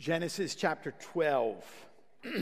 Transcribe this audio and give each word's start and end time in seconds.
Genesis 0.00 0.54
chapter 0.54 0.94
12. 1.12 1.62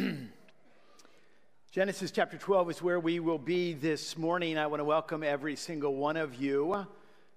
Genesis 1.73 2.13
chapter 2.13 2.39
12 2.39 2.71
is 2.71 2.81
where 2.81 3.01
we 3.01 3.19
will 3.19 3.37
be 3.37 3.73
this 3.73 4.17
morning. 4.17 4.57
I 4.57 4.69
want 4.69 4.79
to 4.79 4.85
welcome 4.85 5.25
every 5.25 5.57
single 5.57 5.97
one 5.97 6.17
of 6.17 6.37
you, 6.37 6.87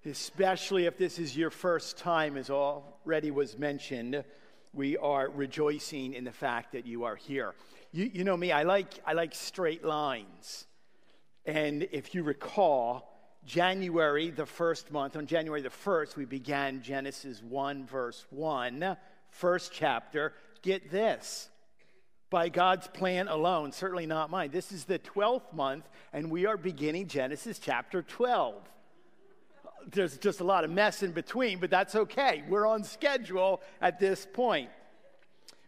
especially 0.06 0.86
if 0.86 0.96
this 0.96 1.18
is 1.18 1.36
your 1.36 1.50
first 1.50 1.98
time, 1.98 2.36
as 2.36 2.50
already 2.50 3.32
was 3.32 3.58
mentioned. 3.58 4.22
We 4.72 4.96
are 4.96 5.28
rejoicing 5.28 6.14
in 6.14 6.22
the 6.22 6.30
fact 6.30 6.70
that 6.70 6.86
you 6.86 7.02
are 7.02 7.16
here. 7.16 7.56
You, 7.90 8.08
you 8.14 8.22
know 8.22 8.36
me, 8.36 8.52
I 8.52 8.62
like, 8.62 8.94
I 9.04 9.14
like 9.14 9.34
straight 9.34 9.84
lines. 9.84 10.68
And 11.46 11.88
if 11.90 12.14
you 12.14 12.22
recall, 12.22 13.12
January, 13.44 14.30
the 14.30 14.46
first 14.46 14.92
month, 14.92 15.16
on 15.16 15.26
January 15.26 15.62
the 15.62 15.68
1st, 15.68 16.14
we 16.14 16.26
began 16.26 16.80
Genesis 16.80 17.42
1, 17.42 17.86
verse 17.86 18.24
1 18.30 18.96
first 19.32 19.72
chapter, 19.72 20.34
get 20.62 20.90
this. 20.90 21.48
By 22.30 22.48
God's 22.48 22.86
plan 22.86 23.28
alone, 23.28 23.72
certainly 23.72 24.06
not 24.06 24.30
mine. 24.30 24.50
This 24.50 24.72
is 24.72 24.84
the 24.84 24.98
12th 24.98 25.52
month, 25.52 25.86
and 26.12 26.30
we 26.30 26.46
are 26.46 26.56
beginning 26.56 27.08
Genesis 27.08 27.58
chapter 27.58 28.00
12. 28.00 28.54
There's 29.90 30.16
just 30.16 30.40
a 30.40 30.44
lot 30.44 30.64
of 30.64 30.70
mess 30.70 31.02
in 31.02 31.12
between, 31.12 31.58
but 31.58 31.68
that's 31.68 31.94
okay. 31.94 32.42
We're 32.48 32.66
on 32.66 32.84
schedule 32.84 33.60
at 33.80 33.98
this 33.98 34.26
point. 34.32 34.70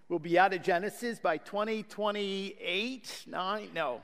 We'll 0.09 0.21
be 0.21 0.39
out 0.39 0.55
of 0.55 0.63
Genesis 0.63 1.19
by 1.19 1.37
2028, 1.39 3.25
9, 3.27 3.69
no. 3.75 4.01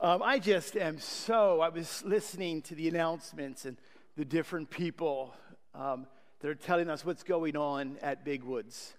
Um, 0.00 0.22
I 0.22 0.38
just 0.38 0.76
am 0.76 0.98
so, 0.98 1.60
I 1.60 1.68
was 1.68 2.02
listening 2.04 2.62
to 2.62 2.74
the 2.74 2.88
announcements 2.88 3.64
and 3.66 3.76
the 4.16 4.24
different 4.24 4.70
people. 4.70 5.34
Um, 5.74 6.06
that 6.42 6.50
are 6.50 6.54
telling 6.56 6.90
us 6.90 7.04
what's 7.04 7.22
going 7.22 7.56
on 7.56 7.96
at 8.02 8.24
Big 8.24 8.42
Woods. 8.42 8.94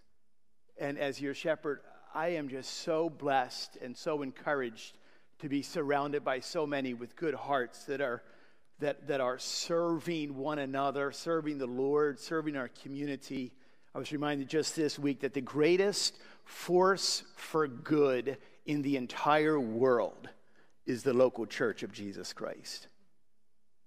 And 0.79 0.97
as 0.97 1.21
your 1.21 1.33
shepherd, 1.33 1.81
I 2.15 2.29
am 2.29 2.47
just 2.47 2.79
so 2.79 3.09
blessed 3.09 3.77
and 3.81 3.95
so 3.95 4.21
encouraged 4.21 4.97
to 5.39 5.49
be 5.49 5.61
surrounded 5.61 6.23
by 6.23 6.39
so 6.39 6.65
many 6.65 6.93
with 6.93 7.17
good 7.17 7.33
hearts 7.33 7.83
that 7.85 8.01
are 8.01 8.23
that, 8.79 9.07
that 9.07 9.21
are 9.21 9.37
serving 9.37 10.35
one 10.35 10.59
another, 10.59 11.11
serving 11.11 11.57
the 11.57 11.67
Lord, 11.67 12.19
serving 12.19 12.57
our 12.57 12.69
community. 12.69 13.53
I 13.93 13.99
was 13.99 14.11
reminded 14.11 14.49
just 14.49 14.75
this 14.75 14.97
week 14.97 15.21
that 15.21 15.33
the 15.33 15.41
greatest 15.41 16.17
force 16.43 17.23
for 17.35 17.67
good 17.67 18.37
in 18.65 18.81
the 18.81 18.97
entire 18.97 19.59
world 19.59 20.27
is 20.85 21.03
the 21.03 21.13
local 21.13 21.45
church 21.45 21.83
of 21.83 21.93
Jesus 21.93 22.33
Christ. 22.33 22.87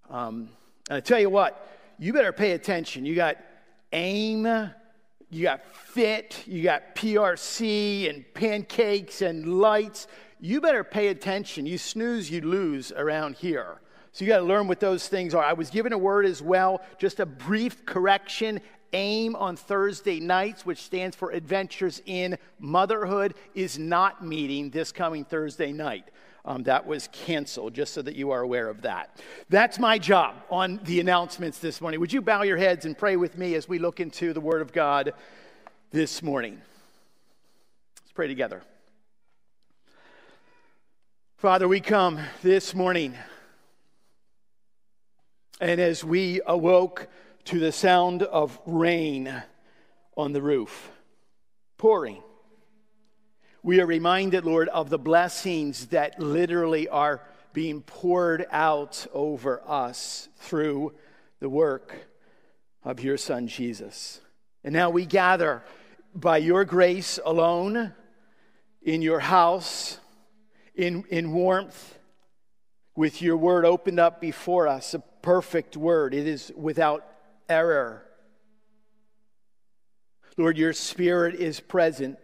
Um, 0.09 0.49
and 0.89 0.97
I 0.97 0.99
tell 0.99 1.19
you 1.19 1.29
what, 1.29 1.69
you 1.99 2.13
better 2.13 2.31
pay 2.31 2.51
attention. 2.51 3.05
You 3.05 3.15
got 3.15 3.37
AIM, 3.91 4.71
you 5.29 5.43
got 5.43 5.65
FIT, 5.65 6.43
you 6.47 6.63
got 6.63 6.95
PRC 6.95 8.09
and 8.09 8.25
pancakes 8.33 9.21
and 9.21 9.59
lights. 9.59 10.07
You 10.39 10.61
better 10.61 10.83
pay 10.83 11.07
attention. 11.07 11.65
You 11.65 11.77
snooze, 11.77 12.29
you 12.29 12.41
lose 12.41 12.91
around 12.91 13.35
here. 13.35 13.81
So 14.11 14.25
you 14.25 14.29
got 14.29 14.39
to 14.39 14.45
learn 14.45 14.67
what 14.67 14.79
those 14.79 15.07
things 15.07 15.33
are. 15.33 15.43
I 15.43 15.53
was 15.53 15.69
given 15.69 15.93
a 15.93 15.97
word 15.97 16.25
as 16.25 16.41
well, 16.41 16.81
just 16.97 17.19
a 17.19 17.25
brief 17.25 17.85
correction. 17.85 18.61
AIM 18.93 19.35
on 19.35 19.57
Thursday 19.57 20.19
nights, 20.19 20.65
which 20.65 20.81
stands 20.81 21.15
for 21.15 21.31
Adventures 21.31 22.01
in 22.05 22.37
Motherhood, 22.57 23.35
is 23.53 23.77
not 23.77 24.25
meeting 24.25 24.69
this 24.69 24.91
coming 24.91 25.25
Thursday 25.25 25.73
night 25.73 26.09
um, 26.47 26.63
that 26.63 26.87
was 26.87 27.09
canceled, 27.11 27.73
just 27.73 27.93
so 27.93 28.01
that 28.01 28.15
you 28.15 28.31
are 28.31 28.39
aware 28.39 28.69
of 28.69 28.81
that. 28.83 29.19
That's 29.49 29.77
my 29.77 29.99
job 29.99 30.35
on 30.49 30.79
the 30.85 31.01
announcements 31.01 31.59
this 31.59 31.81
morning. 31.81 31.99
Would 31.99 32.13
you 32.13 32.21
bow 32.21 32.43
your 32.43 32.55
heads 32.55 32.85
and 32.85 32.97
pray 32.97 33.17
with 33.17 33.37
me 33.37 33.53
as 33.55 33.67
we 33.67 33.79
look 33.79 33.99
into 33.99 34.31
the 34.31 34.39
Word 34.39 34.61
of 34.61 34.71
God 34.71 35.13
this 35.91 36.23
morning? 36.23 36.61
Let's 38.01 38.13
pray 38.13 38.29
together. 38.29 38.63
Father, 41.35 41.67
we 41.67 41.81
come 41.81 42.17
this 42.41 42.73
morning, 42.73 43.13
and 45.59 45.81
as 45.81 46.01
we 46.01 46.39
awoke 46.47 47.09
to 47.43 47.59
the 47.59 47.73
sound 47.73 48.23
of 48.23 48.57
rain 48.65 49.43
on 50.15 50.31
the 50.31 50.41
roof, 50.41 50.91
pouring, 51.77 52.23
we 53.67 53.81
are 53.81 53.85
reminded, 53.85 54.45
Lord, 54.45 54.69
of 54.69 54.89
the 54.89 54.97
blessings 54.97 55.87
that 55.87 56.21
literally 56.21 56.87
are 56.87 57.21
being 57.51 57.81
poured 57.81 58.45
out 58.49 59.05
over 59.11 59.61
us 59.67 60.29
through 60.37 60.93
the 61.41 61.49
work 61.49 61.93
of 62.85 63.03
your 63.03 63.17
Son, 63.17 63.45
Jesus. 63.49 64.21
And 64.63 64.71
now 64.71 64.89
we 64.89 65.05
gather 65.05 65.65
by 66.15 66.37
your 66.37 66.63
grace 66.63 67.19
alone 67.25 67.93
in 68.83 69.01
your 69.01 69.19
house, 69.19 69.99
in, 70.73 71.03
in 71.09 71.33
warmth, 71.33 71.99
with 72.95 73.21
your 73.21 73.35
word 73.35 73.65
opened 73.65 73.99
up 73.99 74.21
before 74.21 74.69
us, 74.69 74.93
a 74.93 74.99
perfect 75.21 75.75
word. 75.75 76.13
It 76.13 76.25
is 76.25 76.53
without 76.55 77.05
error. 77.49 78.05
Lord, 80.37 80.57
your 80.57 80.71
spirit 80.71 81.35
is 81.35 81.59
present 81.59 82.17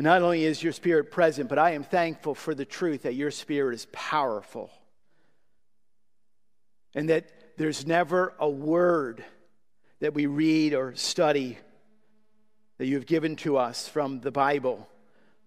and 0.00 0.06
not 0.06 0.22
only 0.22 0.46
is 0.46 0.62
your 0.62 0.72
spirit 0.72 1.10
present, 1.10 1.50
but 1.50 1.58
I 1.58 1.72
am 1.72 1.84
thankful 1.84 2.34
for 2.34 2.54
the 2.54 2.64
truth 2.64 3.02
that 3.02 3.16
your 3.16 3.30
spirit 3.30 3.74
is 3.74 3.86
powerful. 3.92 4.70
And 6.94 7.10
that 7.10 7.28
there's 7.58 7.86
never 7.86 8.32
a 8.38 8.48
word 8.48 9.22
that 10.00 10.14
we 10.14 10.24
read 10.24 10.72
or 10.72 10.94
study 10.94 11.58
that 12.78 12.86
you 12.86 12.94
have 12.94 13.04
given 13.04 13.36
to 13.36 13.58
us 13.58 13.88
from 13.88 14.20
the 14.20 14.30
Bible 14.30 14.88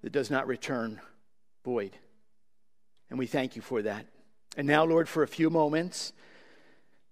that 0.04 0.12
does 0.12 0.30
not 0.30 0.46
return 0.46 1.02
void. 1.66 1.98
And 3.10 3.18
we 3.18 3.26
thank 3.26 3.56
you 3.56 3.64
for 3.64 3.82
that. 3.82 4.06
And 4.56 4.68
now, 4.68 4.86
Lord, 4.86 5.10
for 5.10 5.24
a 5.24 5.28
few 5.28 5.50
moments, 5.50 6.14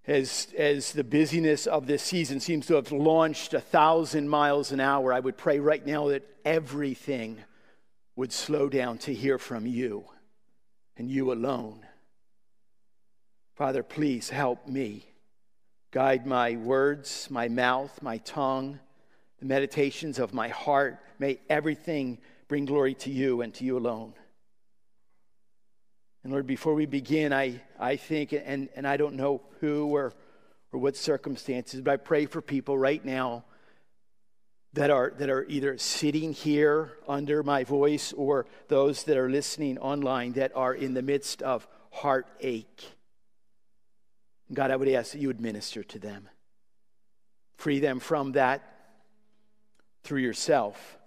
as, 0.08 0.48
as 0.58 0.94
the 0.94 1.04
busyness 1.04 1.68
of 1.68 1.86
this 1.86 2.02
season 2.02 2.40
seems 2.40 2.66
to 2.68 2.76
have 2.76 2.92
launched 2.92 3.54
a 3.54 3.62
thousand 3.62 4.28
miles 4.30 4.72
an 4.72 4.80
hour, 4.80 5.14
I 5.14 5.20
would 5.20 5.38
pray 5.38 5.60
right 5.60 5.86
now 5.86 6.10
that 6.10 6.28
everything 6.44 7.38
would 8.16 8.34
slow 8.34 8.68
down 8.68 8.98
to 9.00 9.14
hear 9.14 9.38
from 9.38 9.66
you 9.66 10.06
and 10.98 11.10
you 11.10 11.32
alone. 11.32 11.86
Father, 13.54 13.84
please 13.84 14.30
help 14.30 14.68
me. 14.68 15.06
Guide 15.92 16.26
my 16.26 16.56
words, 16.56 17.28
my 17.30 17.48
mouth, 17.48 18.02
my 18.02 18.18
tongue, 18.20 18.80
the 19.40 19.46
meditations 19.46 20.20
of 20.20 20.34
my 20.34 20.48
heart. 20.48 21.00
May 21.20 21.40
everything 21.50 22.18
bring 22.48 22.66
glory 22.66 22.96
to 22.96 23.12
you 23.12 23.42
and 23.42 23.54
to 23.56 23.66
you 23.66 23.78
alone. 23.78 24.14
And 26.24 26.32
Lord, 26.32 26.46
before 26.46 26.76
we 26.76 26.86
begin, 26.86 27.34
I, 27.34 27.62
I 27.80 27.96
think, 27.96 28.34
and, 28.34 28.70
and 28.76 28.88
I 28.88 28.98
don't 28.98 29.16
know 29.16 29.42
who 29.60 29.88
or, 29.88 30.14
or 30.72 30.80
what 30.80 30.96
circumstances, 30.96 31.82
but 31.82 31.92
I 31.92 31.98
pray 31.98 32.28
for 32.28 32.42
people 32.42 32.78
right 32.78 33.04
now 33.04 33.44
that 34.74 34.92
are, 34.92 35.14
that 35.18 35.30
are 35.30 35.46
either 35.46 35.78
sitting 35.78 36.32
here 36.32 36.94
under 37.08 37.44
my 37.44 37.64
voice 37.64 38.14
or 38.14 38.46
those 38.68 39.04
that 39.06 39.18
are 39.18 39.30
listening 39.30 39.78
online 39.80 40.34
that 40.34 40.52
are 40.56 40.74
in 40.74 40.94
the 40.94 41.02
midst 41.02 41.42
of 41.42 41.68
heartache. 41.92 42.84
God, 44.54 44.70
I 44.70 44.76
would 44.76 44.88
ask 44.90 45.14
that 45.14 45.20
you 45.20 45.28
would 45.28 45.42
minister 45.42 45.84
to 45.84 46.00
them. 46.00 46.30
Free 47.58 47.80
them 47.80 48.00
from 48.00 48.34
that 48.34 48.62
through 50.04 50.22
yourself 50.22 50.98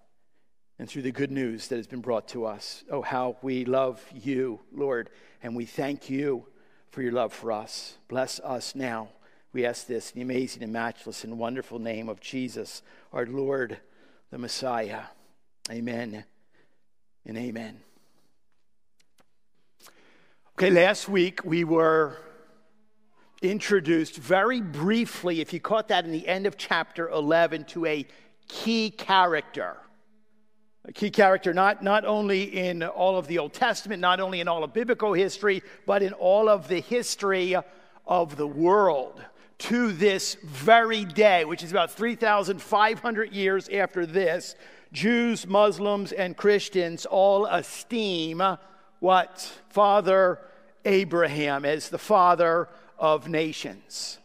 and 0.79 0.89
through 0.89 1.03
the 1.03 1.13
good 1.13 1.31
news 1.31 1.69
that 1.69 1.77
has 1.77 1.87
been 1.87 2.01
brought 2.01 2.29
to 2.29 2.47
us. 2.47 2.85
Oh, 2.91 3.03
how 3.03 3.37
we 3.43 3.65
love 3.65 4.03
you, 4.13 4.61
Lord, 4.73 5.11
and 5.43 5.55
we 5.55 5.67
thank 5.67 6.11
you 6.11 6.47
for 6.91 7.03
your 7.03 7.13
love 7.13 7.33
for 7.33 7.53
us. 7.53 7.97
Bless 8.09 8.41
us 8.41 8.75
now. 8.75 9.09
We 9.53 9.65
ask 9.65 9.87
this 9.87 10.11
in 10.11 10.17
the 10.19 10.23
amazing 10.23 10.65
and 10.65 10.73
matchless 10.73 11.23
and 11.23 11.39
wonderful 11.39 11.79
name 11.79 12.09
of 12.09 12.21
Jesus, 12.21 12.83
our 13.13 13.25
Lord, 13.25 13.79
the 14.31 14.39
Messiah. 14.39 15.03
Amen 15.71 16.25
and 17.25 17.39
amen. 17.39 17.81
Okay, 20.59 20.71
last 20.71 21.09
week 21.09 21.45
we 21.45 21.63
were 21.63 22.17
introduced 23.43 24.17
very 24.17 24.61
briefly, 24.61 25.41
if 25.41 25.53
you 25.53 25.61
caught 25.61 25.89
that 25.89 26.05
in 26.05 26.13
the 26.13 26.27
end 26.27 26.47
of 26.47 26.57
chapter 26.57 27.09
11, 27.09 27.65
to 27.65 27.87
a 27.87 28.07
key 28.49 28.91
character 28.91 29.77
a 30.85 30.93
key 30.93 31.11
character 31.11 31.55
not, 31.55 31.83
not 31.83 32.05
only 32.05 32.43
in 32.43 32.83
all 32.83 33.17
of 33.17 33.27
the 33.27 33.39
Old 33.39 33.53
Testament, 33.53 34.01
not 34.01 34.21
only 34.21 34.41
in 34.41 34.49
all 34.49 34.63
of 34.65 34.73
biblical 34.73 35.13
history, 35.13 35.63
but 35.87 36.03
in 36.03 36.13
all 36.13 36.49
of 36.49 36.69
the 36.69 36.81
history 36.81 37.57
of 38.07 38.37
the 38.37 38.47
world 38.47 39.23
to 39.57 39.93
this 39.93 40.35
very 40.43 41.05
day, 41.05 41.45
which 41.45 41.63
is 41.63 41.71
about 41.71 41.91
3,500 41.91 43.33
years 43.33 43.69
after 43.69 44.05
this. 44.05 44.57
Jews, 44.93 45.47
Muslims, 45.47 46.13
and 46.13 46.37
Christians 46.37 47.07
all 47.07 47.47
esteem 47.47 48.43
what? 49.01 49.53
Father 49.69 50.39
Abraham 50.87 51.67
as 51.67 51.91
the 51.91 51.99
father 51.99 52.71
of 52.99 53.29
nations. 53.29 54.19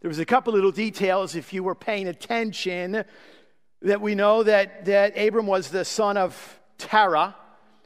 There 0.00 0.08
was 0.08 0.20
a 0.20 0.24
couple 0.24 0.52
little 0.52 0.70
details, 0.70 1.34
if 1.34 1.52
you 1.52 1.64
were 1.64 1.74
paying 1.74 2.06
attention, 2.06 3.04
that 3.82 4.00
we 4.00 4.14
know 4.14 4.42
that, 4.42 4.84
that 4.86 5.18
Abram 5.18 5.46
was 5.46 5.68
the 5.68 5.84
son 5.84 6.16
of 6.16 6.60
Terah. 6.78 7.34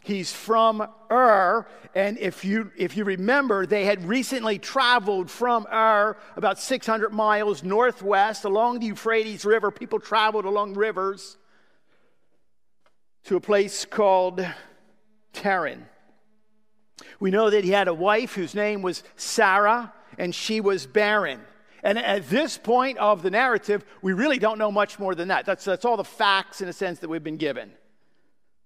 He's 0.02 0.32
from 0.32 0.86
Ur, 1.10 1.66
and 1.94 2.16
if 2.18 2.44
you, 2.44 2.70
if 2.76 2.96
you 2.96 3.04
remember, 3.04 3.66
they 3.66 3.84
had 3.84 4.06
recently 4.06 4.58
traveled 4.58 5.30
from 5.30 5.66
Ur 5.72 6.16
about 6.36 6.60
600 6.60 7.12
miles 7.12 7.64
northwest 7.64 8.44
along 8.44 8.80
the 8.80 8.86
Euphrates 8.86 9.44
River. 9.44 9.70
People 9.70 9.98
traveled 9.98 10.44
along 10.44 10.74
rivers 10.74 11.36
to 13.24 13.36
a 13.36 13.40
place 13.40 13.84
called 13.84 14.46
Haran. 15.34 15.86
We 17.18 17.30
know 17.30 17.50
that 17.50 17.64
he 17.64 17.70
had 17.70 17.88
a 17.88 17.94
wife 17.94 18.34
whose 18.34 18.54
name 18.54 18.82
was 18.82 19.02
Sarah, 19.16 19.92
and 20.18 20.34
she 20.34 20.60
was 20.60 20.86
barren. 20.86 21.40
And 21.86 21.98
at 21.98 22.28
this 22.28 22.58
point 22.58 22.98
of 22.98 23.22
the 23.22 23.30
narrative, 23.30 23.84
we 24.02 24.12
really 24.12 24.40
don't 24.40 24.58
know 24.58 24.72
much 24.72 24.98
more 24.98 25.14
than 25.14 25.28
that. 25.28 25.46
That's, 25.46 25.64
that's 25.64 25.84
all 25.84 25.96
the 25.96 26.02
facts, 26.02 26.60
in 26.60 26.68
a 26.68 26.72
sense, 26.72 26.98
that 26.98 27.08
we've 27.08 27.22
been 27.22 27.36
given. 27.36 27.70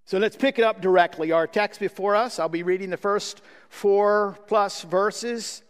So 0.06 0.16
let's 0.16 0.36
pick 0.36 0.58
it 0.58 0.64
up 0.64 0.80
directly. 0.80 1.30
Our 1.30 1.46
text 1.46 1.80
before 1.80 2.16
us, 2.16 2.38
I'll 2.38 2.48
be 2.48 2.62
reading 2.62 2.88
the 2.88 2.96
first 2.96 3.42
four 3.68 4.38
plus 4.46 4.84
verses 4.84 5.62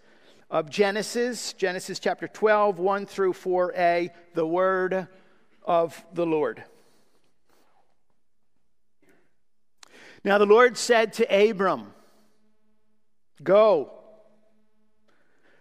of 0.48 0.70
Genesis, 0.70 1.52
Genesis 1.54 1.98
chapter 1.98 2.28
12, 2.28 2.78
1 2.78 3.06
through 3.06 3.32
4a, 3.32 4.10
the 4.34 4.46
word 4.46 5.08
of 5.64 6.04
the 6.14 6.26
Lord. 6.26 6.62
Now 10.22 10.38
the 10.38 10.46
Lord 10.46 10.78
said 10.78 11.14
to 11.14 11.24
Abram, 11.24 11.94
Go 13.42 13.99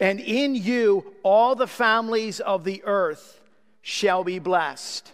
And 0.00 0.20
in 0.20 0.54
you 0.54 1.14
all 1.22 1.54
the 1.54 1.66
families 1.66 2.40
of 2.40 2.64
the 2.64 2.82
earth 2.84 3.40
shall 3.82 4.24
be 4.24 4.38
blessed. 4.38 5.10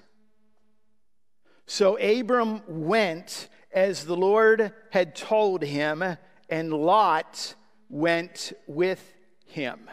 So 1.67 1.97
Abram 1.99 2.63
went 2.67 3.49
as 3.73 4.05
the 4.05 4.17
Lord 4.17 4.73
had 4.91 5.15
told 5.15 5.63
him, 5.63 6.03
and 6.49 6.73
Lot 6.73 7.55
went 7.89 8.53
with 8.67 9.15
him. 9.47 9.89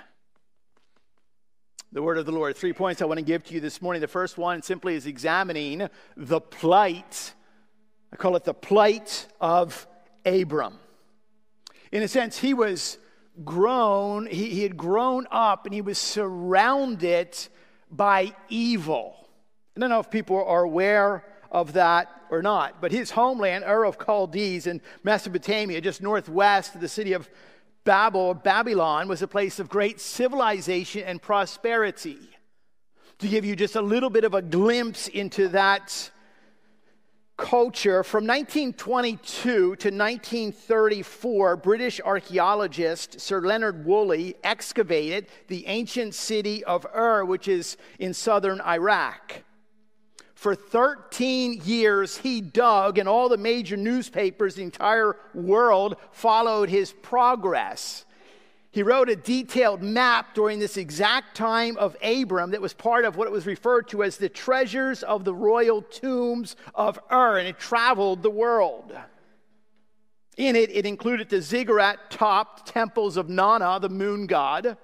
The 1.92 2.02
word 2.02 2.18
of 2.18 2.26
the 2.26 2.32
Lord. 2.32 2.56
Three 2.56 2.74
points 2.74 3.02
I 3.02 3.06
want 3.06 3.20
to 3.20 3.26
give 3.26 3.44
to 3.46 3.54
you 3.54 3.60
this 3.60 3.82
morning. 3.82 4.02
The 4.02 4.08
first 4.08 4.38
one 4.38 4.62
simply 4.62 4.96
is 4.96 5.06
examining 5.06 5.90
the 6.16 6.42
plight 6.42 7.34
I 8.12 8.16
call 8.16 8.36
it 8.36 8.44
the 8.44 8.54
plight 8.54 9.28
of 9.42 9.88
Abram. 10.26 10.80
In 11.92 12.04
a 12.04 12.08
sense, 12.08 12.38
he 12.38 12.54
was 12.54 12.98
grown, 13.46 14.26
he, 14.28 14.50
he 14.50 14.64
had 14.64 14.78
grown 14.78 15.28
up 15.32 15.66
and 15.66 15.74
he 15.74 15.82
was 15.82 15.98
surrounded 15.98 17.38
by 17.92 18.34
evil. 18.50 19.16
I 19.76 19.80
don't 19.80 19.90
know 19.90 20.00
if 20.00 20.10
people 20.10 20.44
are 20.44 20.64
aware 20.64 21.24
of 21.52 21.74
that 21.74 22.10
or 22.30 22.42
not, 22.42 22.82
but 22.82 22.92
his 22.92 23.12
homeland, 23.12 23.64
Ur 23.66 23.86
of 23.86 23.98
Chaldees 23.98 24.68
in 24.68 24.82
Mesopotamia, 25.04 25.80
just 25.82 26.02
northwest 26.02 26.76
of 26.76 26.82
the 26.82 26.90
city 26.90 27.14
of 27.14 27.30
Babel, 27.84 28.34
Babylon, 28.34 29.08
was 29.08 29.22
a 29.22 29.28
place 29.28 29.60
of 29.60 29.70
great 29.70 30.02
civilization 30.02 31.04
and 31.04 31.22
prosperity. 31.22 32.18
To 33.20 33.28
give 33.28 33.46
you 33.46 33.56
just 33.56 33.76
a 33.76 33.82
little 33.82 34.10
bit 34.10 34.26
of 34.26 34.34
a 34.34 34.42
glimpse 34.42 35.08
into 35.08 35.48
that 35.50 36.12
culture 37.38 38.04
from 38.04 38.26
1922 38.26 39.44
to 39.44 39.90
1934 39.92 41.56
british 41.56 42.02
archaeologist 42.04 43.22
sir 43.22 43.40
leonard 43.42 43.86
woolley 43.86 44.36
excavated 44.44 45.28
the 45.48 45.68
ancient 45.68 46.16
city 46.16 46.64
of 46.64 46.86
ur 46.96 47.24
which 47.24 47.48
is 47.48 47.78
in 48.00 48.12
southern 48.12 48.60
iraq. 48.62 49.44
For 50.34 50.56
13 50.56 51.62
years 51.64 52.18
he 52.18 52.42
dug 52.42 52.98
and 52.98 53.08
all 53.08 53.30
the 53.30 53.38
major 53.38 53.78
newspapers 53.78 54.56
the 54.56 54.64
entire 54.64 55.16
world 55.36 55.96
followed 56.12 56.70
his 56.70 56.92
progress 56.92 58.06
he 58.72 58.84
wrote 58.84 59.10
a 59.10 59.16
detailed 59.16 59.82
map 59.82 60.36
during 60.36 60.60
this 60.60 60.78
exact 60.78 61.36
time 61.36 61.78
of 61.78 61.96
Abram 62.04 62.52
that 62.52 62.62
was 62.62 62.74
part 62.74 63.06
of 63.06 63.16
what 63.16 63.32
was 63.32 63.46
referred 63.46 63.88
to 63.90 64.04
as 64.04 64.18
the 64.18 64.30
treasures 64.30 65.04
of 65.04 65.24
the 65.24 65.34
royal 65.34 65.82
tombs 65.82 66.56
of 66.76 67.00
Ur, 67.12 67.38
and 67.38 67.48
it 67.48 67.58
traveled 67.58 68.24
the 68.24 68.30
world. 68.30 68.96
In 70.36 70.56
it, 70.56 70.70
it 70.70 70.86
included 70.86 71.30
the 71.30 71.42
ziggurat 71.42 72.12
topped 72.12 72.68
temples 72.68 73.18
of 73.18 73.30
Nanna, 73.30 73.80
the 73.80 73.90
moon 73.90 74.28
god, 74.28 74.78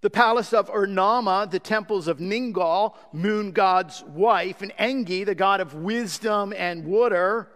the 0.00 0.10
palace 0.10 0.52
of 0.52 0.68
Ur-Namma, 0.68 1.50
the 1.50 1.58
temples 1.58 2.08
of 2.08 2.18
Ningal, 2.18 2.94
moon 3.12 3.52
god's 3.52 4.02
wife, 4.02 4.60
and 4.60 4.72
Enki, 4.76 5.24
the 5.24 5.34
god 5.34 5.60
of 5.60 5.74
wisdom 5.74 6.52
and 6.54 6.84
water. 6.84 7.48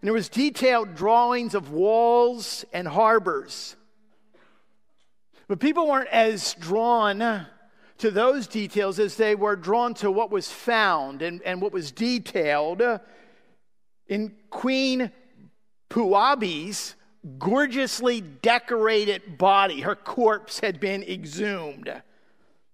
And 0.00 0.08
there 0.08 0.14
was 0.14 0.28
detailed 0.28 0.94
drawings 0.94 1.54
of 1.54 1.70
walls 1.70 2.64
and 2.72 2.88
harbors. 2.88 3.76
But 5.48 5.60
people 5.60 5.86
weren't 5.86 6.08
as 6.08 6.54
drawn 6.54 7.46
to 7.98 8.10
those 8.10 8.46
details 8.46 8.98
as 8.98 9.16
they 9.16 9.34
were 9.34 9.56
drawn 9.56 9.94
to 9.94 10.10
what 10.10 10.30
was 10.30 10.50
found 10.50 11.22
and, 11.22 11.40
and 11.42 11.62
what 11.62 11.72
was 11.72 11.92
detailed 11.92 12.82
in 14.08 14.34
Queen 14.50 15.10
Puabi's 15.88 16.94
gorgeously 17.38 18.20
decorated 18.20 19.38
body. 19.38 19.80
Her 19.80 19.96
corpse 19.96 20.60
had 20.60 20.78
been 20.78 21.02
exhumed. 21.02 21.90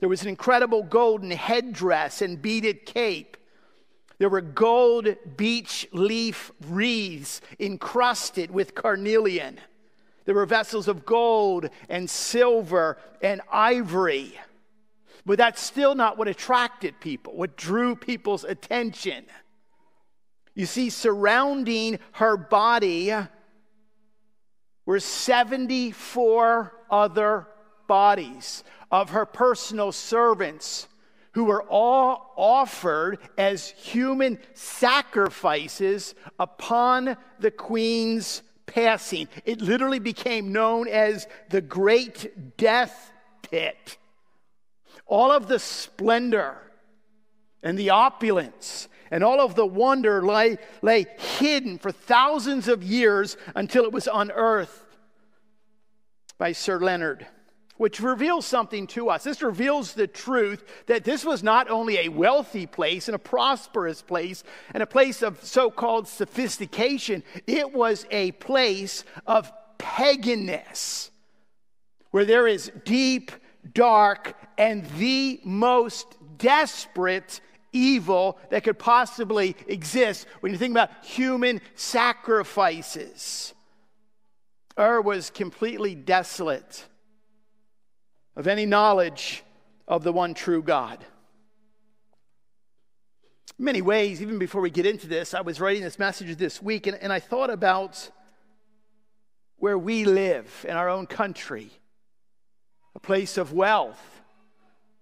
There 0.01 0.09
was 0.09 0.23
an 0.23 0.29
incredible 0.29 0.83
golden 0.83 1.31
headdress 1.31 2.23
and 2.23 2.43
beaded 2.43 2.87
cape. 2.87 3.37
There 4.19 4.29
were 4.29 4.41
gold 4.41 5.09
beech 5.37 5.87
leaf 5.93 6.51
wreaths 6.61 7.41
encrusted 7.59 8.51
with 8.51 8.75
carnelian. 8.75 9.61
There 10.25 10.35
were 10.35 10.47
vessels 10.47 10.89
of 10.89 11.05
gold 11.05 11.69
and 11.89 12.09
silver 12.09 12.99
and 13.21 13.41
ivory. 13.51 14.39
But 15.25 15.39
that's 15.39 15.63
still 15.63 15.95
not 15.95 16.19
what 16.19 16.29
attracted 16.29 17.01
people, 17.01 17.35
what 17.37 17.57
drew 17.57 17.95
people's 17.95 18.45
attention. 18.45 19.25
You 20.55 20.67
see, 20.67 20.91
surrounding 20.91 21.99
her 22.13 22.37
body 22.37 23.13
were 24.85 25.01
74 25.01 26.73
other 26.91 27.47
bodies 27.87 28.65
of 28.91 29.11
her 29.11 29.25
personal 29.25 29.93
servants 29.93 30.89
who 31.33 31.45
were 31.45 31.63
all 31.63 32.35
offered 32.37 33.19
as 33.39 33.71
human 33.71 34.39
sacrifices 34.55 36.15
upon 36.39 37.17
the 37.39 37.51
queen's 37.51 38.43
passing. 38.67 39.29
It 39.45 39.61
literally 39.61 39.99
became 39.99 40.53
known 40.53 40.89
as 40.89 41.27
the 41.51 41.61
Great 41.61 42.57
Death 42.57 43.13
Pit. 43.43 43.99
All 45.07 45.31
of 45.31 45.49
the 45.49 45.59
splendor 45.59 46.57
and 47.63 47.79
the 47.79 47.91
opulence 47.91 48.89
and 49.11 49.23
all 49.23 49.41
of 49.41 49.55
the 49.55 49.67
wonder 49.67 50.23
lay, 50.23 50.59
lay 50.81 51.07
hidden 51.39 51.79
for 51.79 51.93
thousands 51.93 52.67
of 52.67 52.83
years 52.83 53.37
until 53.55 53.85
it 53.85 53.93
was 53.93 54.09
unearthed 54.13 54.81
by 56.39 56.53
Sir 56.53 56.81
Leonard 56.81 57.27
which 57.77 58.01
reveals 58.01 58.47
something 58.47 58.87
to 58.89 59.09
us. 59.11 59.25
This 59.25 59.43
reveals 59.43 59.95
the 59.95 60.07
truth 60.07 60.65
that 60.87 61.05
this 61.05 61.25
was 61.25 61.43
not 61.43 61.71
only 61.71 61.99
a 61.99 62.09
wealthy 62.09 62.67
place 62.67 63.09
and 63.09 63.15
a 63.15 63.19
prosperous 63.19 64.03
place 64.03 64.45
and 64.75 64.83
a 64.83 64.87
place 64.87 65.23
of 65.23 65.43
so 65.45 65.71
called 65.71 66.07
sophistication, 66.07 67.23
it 67.47 67.73
was 67.73 68.07
a 68.11 68.33
place 68.33 69.05
of 69.27 69.53
paganness 69.79 71.11
where 72.11 72.25
there 72.25 72.47
is 72.47 72.71
deep, 72.85 73.33
dark, 73.73 74.37
and 74.59 74.87
the 74.99 75.41
most 75.45 76.07
desperate 76.39 77.41
evil 77.73 78.39
that 78.51 78.65
could 78.65 78.79
possibly 78.79 79.57
exist 79.67 80.27
when 80.41 80.53
you 80.53 80.59
think 80.59 80.73
about 80.73 80.91
human 81.05 81.61
sacrifices. 81.75 83.55
Ur 84.79 85.01
was 85.01 85.31
completely 85.31 85.95
desolate 85.95 86.87
of 88.37 88.47
any 88.47 88.67
knowledge 88.67 89.43
of 89.87 90.05
the 90.05 90.13
one 90.13 90.35
true 90.35 90.63
God. 90.63 91.05
many 93.59 93.83
ways, 93.83 94.21
even 94.21 94.39
before 94.39 94.61
we 94.61 94.71
get 94.71 94.87
into 94.87 95.07
this, 95.07 95.35
I 95.35 95.41
was 95.41 95.61
writing 95.61 95.83
this 95.83 95.99
message 95.99 96.37
this 96.37 96.61
week 96.61 96.87
and, 96.87 96.97
and 96.97 97.13
I 97.13 97.21
thought 97.21 97.51
about 97.51 98.11
where 99.57 99.79
we 99.79 100.05
live 100.05 100.67
in 100.69 100.77
our 100.77 100.89
own 100.89 101.07
country, 101.07 101.71
a 102.97 102.99
place 102.99 103.39
of 103.39 103.53
wealth, 103.53 104.21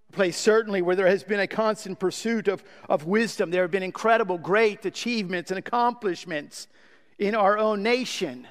a 0.09 0.11
place 0.11 0.37
certainly 0.37 0.83
where 0.83 0.95
there 0.95 1.07
has 1.07 1.23
been 1.23 1.39
a 1.39 1.47
constant 1.47 1.97
pursuit 1.97 2.47
of, 2.47 2.63
of 2.87 3.05
wisdom. 3.05 3.49
There 3.49 3.63
have 3.63 3.71
been 3.71 3.81
incredible, 3.81 4.37
great 4.37 4.85
achievements 4.85 5.49
and 5.49 5.57
accomplishments 5.57 6.67
in 7.17 7.33
our 7.33 7.57
own 7.57 7.81
nation. 7.81 8.47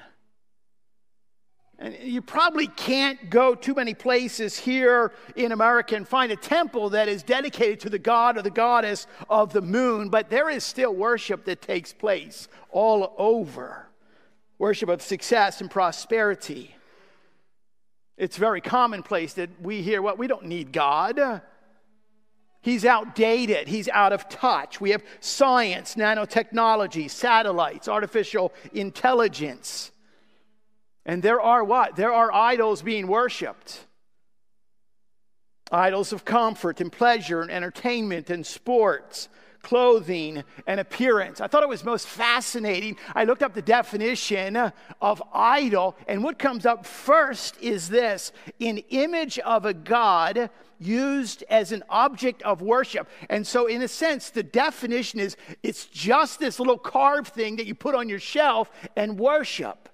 And 1.81 1.97
you 1.99 2.21
probably 2.21 2.67
can't 2.67 3.31
go 3.31 3.55
too 3.55 3.73
many 3.73 3.95
places 3.95 4.55
here 4.55 5.11
in 5.35 5.51
America 5.51 5.95
and 5.95 6.07
find 6.07 6.31
a 6.31 6.35
temple 6.35 6.91
that 6.91 7.07
is 7.07 7.23
dedicated 7.23 7.79
to 7.79 7.89
the 7.89 7.97
god 7.97 8.37
or 8.37 8.43
the 8.43 8.51
goddess 8.51 9.07
of 9.29 9.51
the 9.51 9.63
moon, 9.63 10.09
but 10.09 10.29
there 10.29 10.47
is 10.47 10.63
still 10.63 10.93
worship 10.93 11.43
that 11.45 11.59
takes 11.61 11.91
place 11.91 12.47
all 12.69 13.15
over 13.17 13.87
worship 14.59 14.89
of 14.89 15.01
success 15.01 15.59
and 15.59 15.71
prosperity. 15.71 16.75
It's 18.15 18.37
very 18.37 18.61
commonplace 18.61 19.33
that 19.33 19.49
we 19.59 19.81
hear, 19.81 20.03
well, 20.03 20.15
we 20.15 20.27
don't 20.27 20.45
need 20.45 20.71
God. 20.71 21.41
He's 22.61 22.85
outdated. 22.85 23.67
He's 23.67 23.89
out 23.89 24.13
of 24.13 24.29
touch. 24.29 24.79
We 24.79 24.91
have 24.91 25.03
science, 25.19 25.95
nanotechnology, 25.95 27.09
satellites, 27.09 27.87
artificial 27.87 28.53
intelligence. 28.71 29.91
And 31.05 31.23
there 31.23 31.41
are 31.41 31.63
what? 31.63 31.95
There 31.95 32.13
are 32.13 32.31
idols 32.31 32.81
being 32.81 33.07
worshiped. 33.07 33.85
Idols 35.71 36.13
of 36.13 36.25
comfort 36.25 36.81
and 36.81 36.91
pleasure 36.91 37.41
and 37.41 37.49
entertainment 37.49 38.29
and 38.29 38.45
sports, 38.45 39.29
clothing 39.61 40.43
and 40.67 40.79
appearance. 40.79 41.39
I 41.39 41.47
thought 41.47 41.63
it 41.63 41.69
was 41.69 41.83
most 41.83 42.07
fascinating. 42.07 42.97
I 43.15 43.23
looked 43.23 43.41
up 43.41 43.53
the 43.53 43.61
definition 43.61 44.57
of 45.01 45.23
idol, 45.33 45.95
and 46.07 46.23
what 46.23 46.37
comes 46.37 46.65
up 46.65 46.85
first 46.85 47.57
is 47.61 47.89
this 47.89 48.31
an 48.59 48.79
image 48.89 49.39
of 49.39 49.65
a 49.65 49.73
god 49.73 50.49
used 50.77 51.43
as 51.49 51.71
an 51.71 51.83
object 51.89 52.41
of 52.41 52.61
worship. 52.61 53.07
And 53.29 53.45
so, 53.45 53.67
in 53.67 53.81
a 53.81 53.87
sense, 53.87 54.29
the 54.31 54.43
definition 54.43 55.19
is 55.19 55.37
it's 55.63 55.85
just 55.85 56.39
this 56.39 56.59
little 56.59 56.77
carved 56.77 57.33
thing 57.33 57.55
that 57.57 57.67
you 57.67 57.75
put 57.75 57.95
on 57.95 58.09
your 58.09 58.19
shelf 58.19 58.71
and 58.95 59.19
worship. 59.19 59.89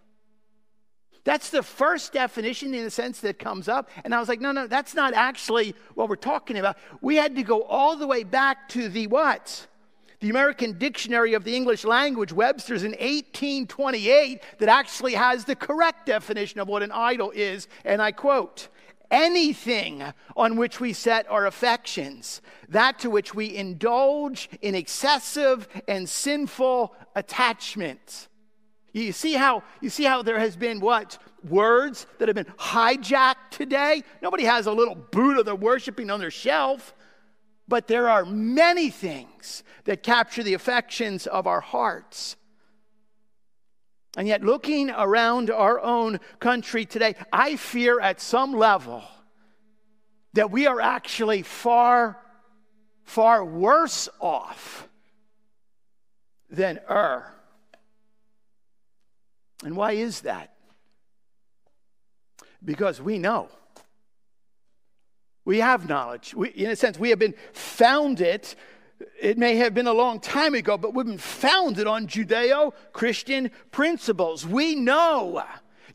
That's 1.28 1.50
the 1.50 1.62
first 1.62 2.14
definition, 2.14 2.74
in 2.74 2.86
a 2.86 2.90
sense, 2.90 3.20
that 3.20 3.38
comes 3.38 3.68
up. 3.68 3.90
And 4.06 4.16
I 4.16 4.20
was 4.22 4.30
like, 4.30 4.40
no, 4.40 4.54
no, 4.54 4.66
that's 4.66 4.96
not 4.96 5.14
actually 5.14 5.76
what 5.94 6.08
we're 6.08 6.16
talking 6.16 6.58
about. 6.58 6.78
We 7.02 7.18
had 7.18 7.36
to 7.36 7.44
go 7.44 7.64
all 7.64 7.98
the 7.98 8.08
way 8.08 8.24
back 8.24 8.70
to 8.70 8.88
the 8.88 9.08
what? 9.08 9.68
The 10.22 10.30
American 10.30 10.78
Dictionary 10.78 11.34
of 11.34 11.44
the 11.44 11.54
English 11.54 11.84
Language, 11.84 12.32
Webster's 12.32 12.84
in 12.84 12.92
1828, 12.92 14.42
that 14.60 14.70
actually 14.70 15.16
has 15.16 15.44
the 15.44 15.58
correct 15.58 16.06
definition 16.06 16.62
of 16.62 16.70
what 16.70 16.82
an 16.82 16.94
idol 16.94 17.32
is. 17.32 17.68
And 17.84 18.02
I 18.02 18.14
quote, 18.14 18.70
anything 19.12 20.06
on 20.38 20.56
which 20.56 20.80
we 20.80 20.94
set 20.94 21.30
our 21.30 21.46
affections, 21.46 22.42
that 22.70 23.00
to 23.00 23.10
which 23.10 23.36
we 23.36 23.54
indulge 23.54 24.50
in 24.62 24.76
excessive 24.76 25.68
and 25.90 26.08
sinful 26.08 26.96
attachment. 27.18 28.30
You 28.94 29.12
see 29.12 29.34
how 29.34 29.64
you 29.82 29.90
see 29.90 30.04
how 30.04 30.24
there 30.24 30.40
has 30.40 30.56
been 30.56 30.80
what 30.80 31.18
words 31.48 32.08
that 32.18 32.28
have 32.28 32.36
been 32.36 32.54
hijacked 32.58 33.52
today? 33.52 34.04
Nobody 34.22 34.44
has 34.46 34.66
a 34.66 34.72
little 34.72 34.96
Buddha 34.96 35.44
they're 35.44 35.56
worshiping 35.56 36.10
on 36.10 36.20
their 36.20 36.32
shelf, 36.32 36.96
but 37.68 37.88
there 37.88 38.10
are 38.10 38.26
many 38.26 38.90
things 38.90 39.64
that 39.84 40.04
capture 40.04 40.44
the 40.44 40.54
affections 40.54 41.28
of 41.28 41.48
our 41.48 41.62
hearts. 41.62 42.36
And 44.18 44.28
yet, 44.28 44.42
looking 44.42 44.90
around 44.90 45.52
our 45.52 45.80
own 45.80 46.20
country 46.40 46.86
today, 46.86 47.16
I 47.32 47.56
fear 47.56 48.00
at 48.00 48.20
some 48.20 48.54
level 48.54 49.04
that 50.34 50.50
we 50.50 50.66
are 50.66 50.82
actually 50.82 51.44
far, 51.44 52.18
far 53.04 53.46
worse 53.46 54.10
off 54.20 54.88
than 56.50 56.80
Ur. 56.90 57.32
And 59.64 59.76
why 59.76 59.94
is 59.94 60.22
that? 60.22 60.54
Because 62.64 63.02
we 63.02 63.18
know. 63.18 63.50
We 65.46 65.60
have 65.60 65.88
knowledge. 65.88 66.34
We, 66.34 66.50
in 66.50 66.70
a 66.70 66.76
sense, 66.76 67.00
we 67.00 67.10
have 67.10 67.20
been 67.20 67.36
founded. 67.54 68.54
It 69.20 69.38
may 69.38 69.56
have 69.58 69.74
been 69.74 69.88
a 69.88 69.94
long 69.94 70.20
time 70.20 70.54
ago, 70.54 70.78
but 70.78 70.94
we've 70.94 71.06
been 71.06 71.18
founded 71.18 71.88
on 71.88 72.08
Judeo 72.08 72.74
Christian 72.92 73.52
principles. 73.72 74.46
We 74.46 74.76
know. 74.76 75.44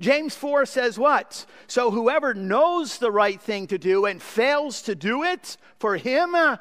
James 0.00 0.35
4 0.35 0.66
says 0.66 0.99
what? 0.99 1.45
So 1.66 1.90
whoever 1.90 2.35
knows 2.35 2.99
the 2.99 3.11
right 3.11 3.40
thing 3.40 3.66
to 3.69 3.78
do 3.78 4.07
and 4.07 4.23
fails 4.23 4.83
to 4.83 4.95
do 4.95 5.23
it, 5.23 5.57
for 5.78 5.97
him 5.97 6.35
uh, 6.35 6.57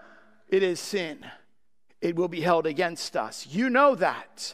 it 0.50 0.62
is 0.62 0.80
sin. 0.80 1.26
It 2.02 2.16
will 2.16 2.28
be 2.28 2.42
held 2.42 2.66
against 2.66 3.16
us. 3.16 3.48
You 3.50 3.70
know 3.70 3.96
that. 3.96 4.54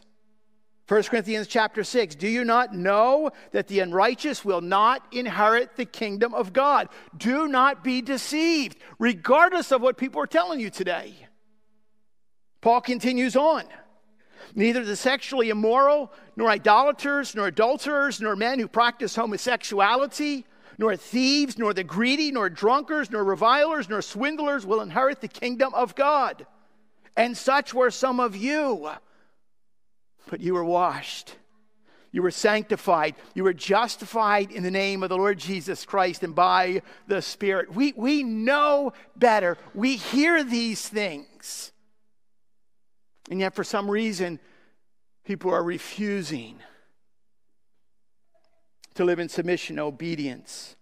1 0.88 1.03
Corinthians 1.03 1.48
chapter 1.48 1.84
6 1.84 2.15
Do 2.15 2.27
you 2.27 2.46
not 2.46 2.74
know 2.74 3.32
that 3.51 3.67
the 3.67 3.79
unrighteous 3.82 4.46
will 4.46 4.62
not 4.62 5.06
inherit 5.12 5.75
the 5.75 5.86
kingdom 5.86 6.34
of 6.34 6.53
God? 6.53 6.88
Do 7.15 7.48
not 7.48 7.84
be 7.84 8.01
deceived, 8.01 8.77
regardless 8.98 9.72
of 9.72 9.82
what 9.82 9.98
people 9.98 10.22
are 10.22 10.27
telling 10.27 10.60
you 10.60 10.70
today. 10.70 11.13
Paul 12.62 12.82
continues 12.82 13.36
on. 13.36 13.65
Neither 14.56 14.86
the 14.86 14.96
sexually 14.96 15.50
immoral, 15.50 16.12
nor 16.38 16.50
idolaters, 16.50 17.36
nor 17.36 17.48
adulterers, 17.48 18.22
nor 18.22 18.38
men 18.38 18.58
who 18.58 18.67
practice 18.67 19.15
homosexuality, 19.15 20.46
nor 20.77 20.96
thieves, 20.96 21.58
nor 21.58 21.74
the 21.74 21.84
greedy, 21.84 22.32
nor 22.32 22.50
drunkards, 22.50 23.12
nor 23.12 23.25
revilers, 23.25 23.89
nor 23.89 24.01
swindlers 24.01 24.65
will 24.65 24.79
inherit 24.79 25.20
the 25.20 25.27
kingdom 25.27 25.74
of 25.74 25.96
God. 25.96 26.46
And 27.17 27.36
such 27.36 27.74
were 27.74 27.91
some 27.91 28.22
of 28.22 28.38
you. 28.38 28.89
But 30.29 30.41
you 30.41 30.53
were 30.53 30.63
washed. 30.63 31.36
You 32.12 32.22
were 32.22 32.31
sanctified. 32.31 33.15
You 33.34 33.43
were 33.43 33.53
justified 33.53 34.51
in 34.51 34.63
the 34.63 34.72
name 34.72 35.03
of 35.03 35.10
the 35.10 35.17
Lord 35.17 35.38
Jesus 35.38 35.86
Christ 35.86 36.24
and 36.24 36.34
by 36.34 36.81
the 37.07 37.22
Spirit. 37.22 37.74
We, 37.74 37.93
we 37.96 38.24
know 38.24 38.93
better. 39.15 39.57
We 39.74 39.98
hear 39.98 40.43
these 40.43 40.88
things. 40.88 41.72
And 43.29 43.39
yet, 43.39 43.55
for 43.55 43.63
some 43.63 43.91
reason, 43.91 44.39
people 45.25 45.53
are 45.53 45.63
refusing 45.63 46.60
to 48.96 49.05
live 49.05 49.19
in 49.19 49.29
submission 49.29 49.77
obedience. 49.77 50.75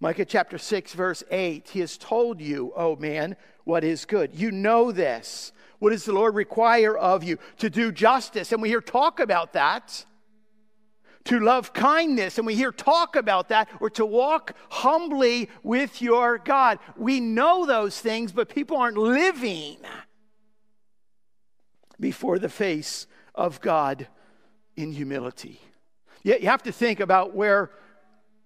Micah 0.00 0.24
chapter 0.24 0.58
6, 0.58 0.94
verse 0.94 1.22
8 1.30 1.68
He 1.70 1.80
has 1.80 1.96
told 1.96 2.40
you, 2.40 2.72
oh 2.76 2.96
man, 2.96 3.36
what 3.64 3.84
is 3.84 4.04
good. 4.04 4.34
You 4.34 4.50
know 4.50 4.90
this. 4.90 5.52
What 5.82 5.90
does 5.90 6.04
the 6.04 6.12
Lord 6.12 6.36
require 6.36 6.96
of 6.96 7.24
you? 7.24 7.40
To 7.58 7.68
do 7.68 7.90
justice. 7.90 8.52
And 8.52 8.62
we 8.62 8.68
hear 8.68 8.80
talk 8.80 9.18
about 9.18 9.54
that. 9.54 10.06
To 11.24 11.40
love 11.40 11.72
kindness, 11.72 12.38
and 12.38 12.46
we 12.46 12.54
hear 12.54 12.70
talk 12.70 13.16
about 13.16 13.48
that, 13.48 13.68
or 13.80 13.90
to 13.90 14.06
walk 14.06 14.54
humbly 14.70 15.48
with 15.64 16.00
your 16.00 16.38
God. 16.38 16.78
We 16.96 17.18
know 17.18 17.66
those 17.66 18.00
things, 18.00 18.30
but 18.30 18.48
people 18.48 18.76
aren't 18.76 18.96
living 18.96 19.78
before 21.98 22.38
the 22.38 22.48
face 22.48 23.08
of 23.34 23.60
God 23.60 24.06
in 24.76 24.92
humility. 24.92 25.60
Yet 26.22 26.42
you 26.42 26.48
have 26.48 26.62
to 26.62 26.72
think 26.72 27.00
about 27.00 27.34
where 27.34 27.72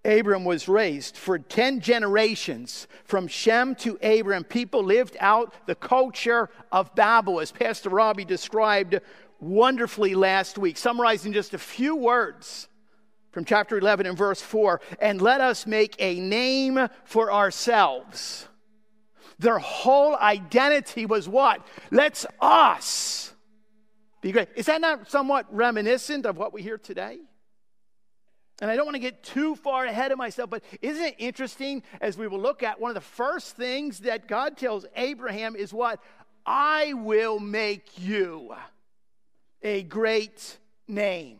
Abram 0.06 0.44
was 0.44 0.68
raised. 0.68 1.16
For 1.16 1.38
10 1.38 1.80
generations, 1.80 2.86
from 3.04 3.26
Shem 3.26 3.75
to 3.76 3.98
Abram, 4.02 4.44
people 4.44 4.82
lived 4.82 5.16
out 5.20 5.52
the 5.66 5.75
culture 5.75 6.48
of 6.70 6.94
Babel, 6.94 7.40
as 7.40 7.52
Pastor 7.52 7.90
Robbie 7.90 8.25
described 8.25 9.00
wonderfully 9.40 10.14
last 10.14 10.58
week, 10.58 10.76
summarizing 10.76 11.32
just 11.32 11.54
a 11.54 11.58
few 11.58 11.96
words 11.96 12.68
from 13.36 13.44
chapter 13.44 13.76
11 13.76 14.06
and 14.06 14.16
verse 14.16 14.40
4 14.40 14.80
and 14.98 15.20
let 15.20 15.42
us 15.42 15.66
make 15.66 15.94
a 15.98 16.18
name 16.18 16.88
for 17.04 17.30
ourselves. 17.30 18.48
Their 19.38 19.58
whole 19.58 20.16
identity 20.16 21.04
was 21.04 21.28
what? 21.28 21.60
Let's 21.90 22.25
us 22.40 23.34
be 24.22 24.32
great. 24.32 24.48
Is 24.56 24.66
that 24.66 24.80
not 24.80 25.10
somewhat 25.10 25.44
reminiscent 25.54 26.25
of 26.25 26.38
what 26.38 26.54
we 26.54 26.62
hear 26.62 26.78
today? 26.78 27.18
And 28.60 28.70
I 28.70 28.76
don't 28.76 28.86
want 28.86 28.94
to 28.94 29.00
get 29.00 29.22
too 29.22 29.54
far 29.54 29.84
ahead 29.84 30.12
of 30.12 30.18
myself, 30.18 30.48
but 30.48 30.64
isn't 30.80 31.04
it 31.04 31.16
interesting 31.18 31.82
as 32.00 32.16
we 32.16 32.26
will 32.26 32.40
look 32.40 32.62
at 32.62 32.80
one 32.80 32.90
of 32.90 32.94
the 32.94 33.00
first 33.02 33.54
things 33.54 34.00
that 34.00 34.28
God 34.28 34.56
tells 34.56 34.86
Abraham 34.96 35.56
is 35.56 35.75
what? 35.75 36.00
I 36.46 36.94
will 36.94 37.38
make 37.38 37.98
you 37.98 38.54
a 39.62 39.82
great 39.82 40.58
name. 40.88 41.38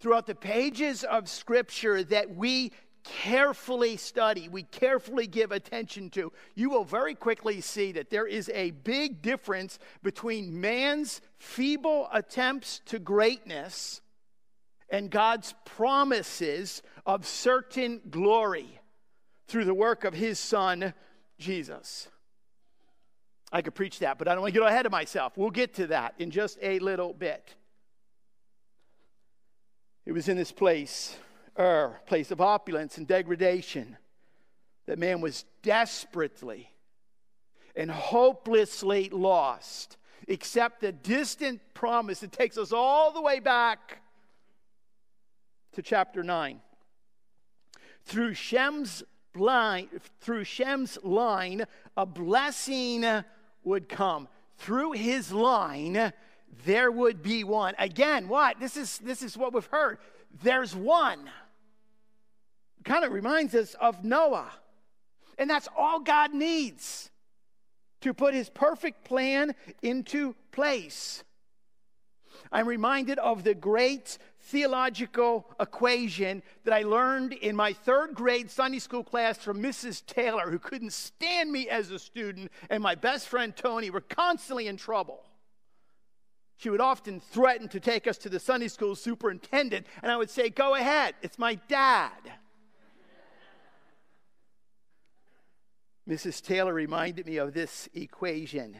Throughout 0.00 0.26
the 0.26 0.34
pages 0.34 1.04
of 1.04 1.28
Scripture 1.28 2.02
that 2.04 2.34
we 2.34 2.72
carefully 3.04 3.96
study, 3.96 4.48
we 4.48 4.62
carefully 4.64 5.26
give 5.26 5.52
attention 5.52 6.10
to, 6.10 6.32
you 6.54 6.70
will 6.70 6.84
very 6.84 7.14
quickly 7.14 7.60
see 7.60 7.92
that 7.92 8.10
there 8.10 8.26
is 8.26 8.50
a 8.54 8.72
big 8.72 9.22
difference 9.22 9.78
between 10.02 10.60
man's 10.60 11.20
feeble 11.38 12.08
attempts 12.12 12.80
to 12.86 12.98
greatness 12.98 14.00
and 14.90 15.10
God's 15.10 15.54
promises 15.64 16.82
of 17.06 17.26
certain 17.26 18.00
glory 18.10 18.80
through 19.46 19.64
the 19.64 19.74
work 19.74 20.04
of 20.04 20.14
his 20.14 20.38
son, 20.38 20.92
Jesus. 21.38 22.08
I 23.52 23.62
could 23.62 23.74
preach 23.74 23.98
that, 24.00 24.18
but 24.18 24.28
I 24.28 24.32
don't 24.32 24.42
want 24.42 24.54
to 24.54 24.60
get 24.60 24.68
ahead 24.68 24.86
of 24.86 24.92
myself. 24.92 25.36
We'll 25.36 25.50
get 25.50 25.74
to 25.74 25.88
that 25.88 26.14
in 26.18 26.30
just 26.30 26.58
a 26.62 26.78
little 26.78 27.12
bit. 27.12 27.54
It 30.06 30.12
was 30.12 30.28
in 30.28 30.36
this 30.36 30.52
place, 30.52 31.16
Ur, 31.58 32.00
place 32.06 32.30
of 32.30 32.40
opulence 32.40 32.98
and 32.98 33.06
degradation, 33.06 33.96
that 34.86 34.98
man 34.98 35.20
was 35.20 35.44
desperately 35.62 36.70
and 37.76 37.90
hopelessly 37.90 39.08
lost, 39.10 39.96
except 40.26 40.80
the 40.80 40.92
distant 40.92 41.60
promise 41.74 42.20
that 42.20 42.32
takes 42.32 42.56
us 42.58 42.72
all 42.72 43.12
the 43.12 43.20
way 43.20 43.40
back 43.40 44.00
to 45.72 45.82
chapter 45.82 46.22
9. 46.22 46.60
Through 48.04 48.34
Shem's 48.34 49.02
line, 49.34 49.88
through 50.20 50.44
Shem's 50.44 50.98
line, 51.02 51.64
a 51.96 52.06
blessing 52.06 53.04
would 53.64 53.88
come. 53.88 54.28
Through 54.58 54.92
his 54.92 55.32
line, 55.32 56.12
there 56.64 56.90
would 56.90 57.22
be 57.22 57.44
one. 57.44 57.74
Again, 57.78 58.28
what? 58.28 58.58
This 58.60 58.76
is 58.76 58.98
this 58.98 59.22
is 59.22 59.36
what 59.36 59.52
we've 59.52 59.64
heard. 59.66 59.98
There's 60.42 60.74
one. 60.74 61.30
Kind 62.84 63.04
of 63.04 63.12
reminds 63.12 63.54
us 63.54 63.74
of 63.80 64.04
Noah. 64.04 64.50
And 65.38 65.48
that's 65.48 65.68
all 65.76 66.00
God 66.00 66.34
needs 66.34 67.10
to 68.02 68.12
put 68.14 68.34
his 68.34 68.48
perfect 68.50 69.04
plan 69.04 69.54
into 69.82 70.34
place. 70.52 71.22
I'm 72.52 72.66
reminded 72.66 73.18
of 73.18 73.44
the 73.44 73.54
great 73.54 74.18
theological 74.50 75.46
equation 75.60 76.42
that 76.64 76.74
I 76.74 76.82
learned 76.82 77.32
in 77.32 77.54
my 77.54 77.72
third 77.72 78.14
grade 78.14 78.50
Sunday 78.50 78.80
school 78.80 79.04
class 79.04 79.38
from 79.38 79.62
Mrs. 79.62 80.04
Taylor, 80.04 80.50
who 80.50 80.58
couldn't 80.58 80.92
stand 80.92 81.52
me 81.52 81.68
as 81.68 81.90
a 81.90 81.98
student, 81.98 82.50
and 82.68 82.82
my 82.82 82.96
best 82.96 83.28
friend 83.28 83.54
Tony 83.54 83.90
were 83.90 84.00
constantly 84.00 84.66
in 84.66 84.76
trouble. 84.76 85.22
She 86.56 86.68
would 86.68 86.80
often 86.80 87.20
threaten 87.20 87.68
to 87.68 87.80
take 87.80 88.06
us 88.06 88.18
to 88.18 88.28
the 88.28 88.40
Sunday 88.40 88.68
school 88.68 88.96
superintendent, 88.96 89.86
and 90.02 90.10
I 90.10 90.16
would 90.16 90.30
say, 90.30 90.50
Go 90.50 90.74
ahead, 90.74 91.14
it's 91.22 91.38
my 91.38 91.54
dad. 91.54 92.10
Mrs. 96.08 96.42
Taylor 96.42 96.74
reminded 96.74 97.26
me 97.26 97.36
of 97.36 97.54
this 97.54 97.88
equation, 97.94 98.76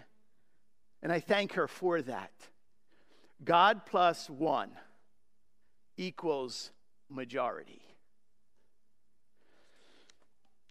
and 1.00 1.12
I 1.12 1.20
thank 1.20 1.52
her 1.52 1.68
for 1.68 2.02
that. 2.02 2.32
God 3.44 3.86
plus 3.86 4.28
one 4.28 4.72
equals 6.00 6.70
majority. 7.10 7.82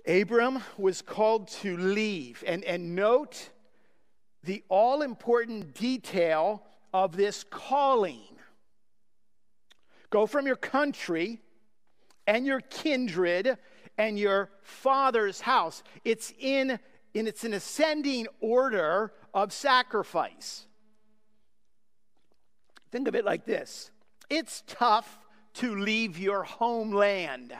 Abram 0.07 0.63
was 0.77 1.01
called 1.01 1.50
to 1.50 1.77
leave, 1.77 2.43
and, 2.48 2.63
and 2.63 2.95
note 2.95 3.50
the 4.43 4.63
all 4.69 5.03
important 5.03 5.75
detail 5.75 6.63
of 6.93 7.15
this 7.15 7.43
calling. 7.43 8.21
Go 10.09 10.25
from 10.25 10.48
your 10.48 10.55
country 10.55 11.39
and 12.25 12.45
your 12.45 12.62
kindred 12.62 13.57
and 14.00 14.17
your 14.17 14.50
father's 14.63 15.41
house. 15.41 15.83
It's 16.03 16.33
in, 16.39 16.79
in 17.13 17.27
it's 17.27 17.43
an 17.43 17.53
ascending 17.53 18.27
order 18.39 19.13
of 19.33 19.53
sacrifice. 19.53 20.65
Think 22.91 23.07
of 23.07 23.13
it 23.13 23.25
like 23.25 23.45
this 23.45 23.91
it's 24.29 24.63
tough 24.67 25.18
to 25.55 25.75
leave 25.75 26.17
your 26.17 26.43
homeland, 26.43 27.53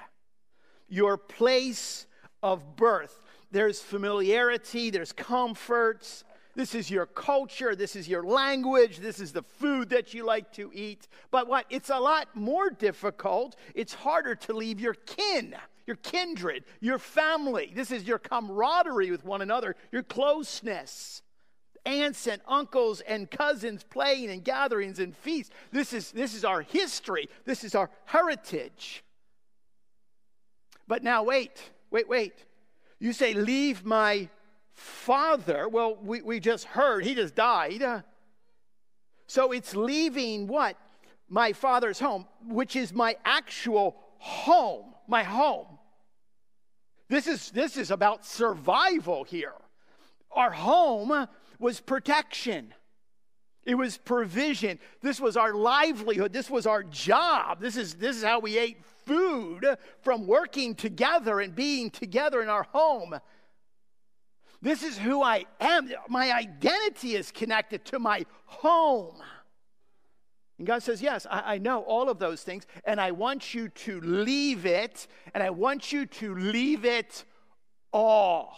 your 0.88 1.17
place 1.17 2.08
of 2.41 2.75
birth. 2.75 3.21
There's 3.52 3.82
familiarity, 3.82 4.89
there's 4.89 5.12
comforts. 5.12 6.23
This 6.56 6.75
is 6.75 6.91
your 6.91 7.06
culture, 7.06 7.75
this 7.75 7.95
is 7.95 8.08
your 8.08 8.23
language, 8.23 8.97
this 8.97 9.19
is 9.19 9.32
the 9.32 9.43
food 9.43 9.89
that 9.89 10.13
you 10.13 10.25
like 10.25 10.52
to 10.54 10.71
eat. 10.73 11.08
But 11.32 11.47
what? 11.47 11.65
It's 11.69 11.89
a 11.89 11.99
lot 11.99 12.36
more 12.36 12.69
difficult. 12.69 13.56
It's 13.75 13.93
harder 13.93 14.36
to 14.36 14.54
leave 14.54 14.80
your 14.80 14.95
kin, 14.95 15.56
your 15.86 15.95
kindred, 15.97 16.65
your 16.82 16.99
family. 16.99 17.71
This 17.73 17.91
is 17.91 18.04
your 18.04 18.19
camaraderie 18.19 19.12
with 19.12 19.23
one 19.23 19.41
another, 19.41 19.75
your 19.91 20.04
closeness 20.04 21.21
aunts 21.86 22.28
and 22.28 22.42
uncles 22.48 23.02
and 23.02 23.30
cousins 23.30 23.84
playing 23.84 24.30
and 24.30 24.44
gatherings 24.44 25.00
and 25.00 25.15
feasts. 25.15 25.54
This 25.72 25.94
is, 25.94 26.12
this 26.12 26.34
is 26.34 26.46
our 26.46 26.62
history, 26.62 27.30
this 27.46 27.63
is 27.63 27.76
our 27.76 27.89
heritage. 28.06 29.04
But 30.88 31.04
now, 31.04 31.24
wait, 31.24 31.72
wait, 31.92 32.10
wait. 32.10 32.46
You 33.00 33.13
say, 33.13 33.34
Leave 33.34 33.86
my 33.86 34.30
father. 34.74 35.68
Well, 35.68 35.98
we, 36.02 36.22
we 36.22 36.39
just 36.39 36.65
heard 36.65 37.04
he 37.04 37.15
just 37.15 37.36
died. 37.36 38.04
So 39.28 39.52
it's 39.52 39.76
leaving 39.76 40.48
what? 40.48 40.76
My 41.28 41.54
father's 41.54 42.00
home, 42.00 42.26
which 42.48 42.76
is 42.76 42.92
my 42.92 43.15
actual 43.24 43.96
home, 44.18 44.96
my 45.08 45.22
home. 45.22 45.68
This 47.10 47.28
is, 47.28 47.52
this 47.52 47.78
is 47.78 47.92
about 47.92 48.26
survival 48.26 49.24
here. 49.24 49.54
Our 50.32 50.52
home 50.52 51.28
was 51.60 51.80
protection. 51.80 52.74
It 53.65 53.76
was 53.76 53.98
provision. 53.98 54.80
This 55.02 55.19
was 55.19 55.38
our 55.38 55.54
livelihood. 55.54 56.34
This 56.34 56.50
was 56.50 56.65
our 56.65 56.84
job. 56.84 57.60
This 57.60 57.76
is, 57.76 57.95
this 57.95 58.15
is 58.15 58.24
how 58.24 58.39
we 58.39 58.58
ate 58.58 58.84
food 59.06 59.65
from 60.02 60.26
working 60.26 60.76
together 60.76 61.39
and 61.39 61.54
being 61.54 61.89
together 61.89 62.41
in 62.41 62.50
our 62.50 62.63
home. 62.63 63.19
This 64.62 64.84
is 64.84 64.98
who 64.98 65.22
I 65.22 65.45
am. 65.60 65.89
My 66.08 66.34
identity 66.34 67.15
is 67.15 67.32
connected 67.32 67.86
to 67.86 68.00
my 68.00 68.26
home. 68.45 69.15
And 70.58 70.67
God 70.67 70.84
says, 70.84 71.02
Yes, 71.02 71.26
I, 71.30 71.56
I, 71.56 71.58
know 71.58 71.82
all 71.84 72.10
of 72.10 72.19
those 72.19 72.43
things, 72.43 72.67
and 72.84 73.00
I 73.00 73.12
want 73.12 73.54
you 73.54 73.69
to 73.69 74.02
leave 74.02 74.65
it, 74.65 75.08
and 75.34 75.41
I 75.41 75.50
want 75.52 75.93
you 75.93 76.06
to 76.06 76.36
leave 76.36 76.84
it 76.84 77.24
all. 77.93 78.58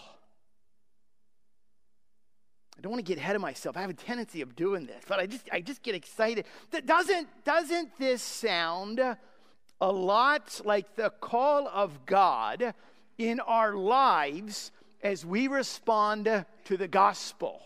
I 2.81 2.83
don't 2.83 2.93
want 2.93 3.05
to 3.05 3.13
get 3.13 3.19
ahead 3.19 3.35
of 3.35 3.43
myself. 3.43 3.77
I 3.77 3.81
have 3.81 3.91
a 3.91 3.93
tendency 3.93 4.41
of 4.41 4.55
doing 4.55 4.87
this, 4.87 5.03
but 5.07 5.19
I 5.19 5.27
just 5.27 5.47
I 5.51 5.61
just 5.61 5.83
get 5.83 5.93
excited. 5.93 6.45
Doesn't 6.87 7.27
doesn't 7.45 7.95
this 7.99 8.23
sound 8.23 8.99
a 8.99 9.91
lot 9.91 10.59
like 10.65 10.95
the 10.95 11.11
call 11.11 11.67
of 11.67 12.07
God 12.07 12.73
in 13.19 13.39
our 13.39 13.75
lives 13.75 14.71
as 15.03 15.23
we 15.23 15.47
respond 15.47 16.25
to 16.65 16.75
the 16.75 16.87
gospel? 16.87 17.61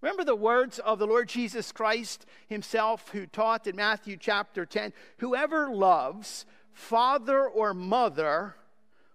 Remember 0.00 0.22
the 0.22 0.36
words 0.36 0.78
of 0.78 1.00
the 1.00 1.06
Lord 1.08 1.28
Jesus 1.28 1.72
Christ 1.72 2.24
himself, 2.46 3.08
who 3.08 3.26
taught 3.26 3.66
in 3.66 3.74
Matthew 3.74 4.16
chapter 4.16 4.64
10 4.64 4.92
Whoever 5.18 5.68
loves 5.68 6.46
father 6.72 7.48
or 7.48 7.74
mother 7.74 8.54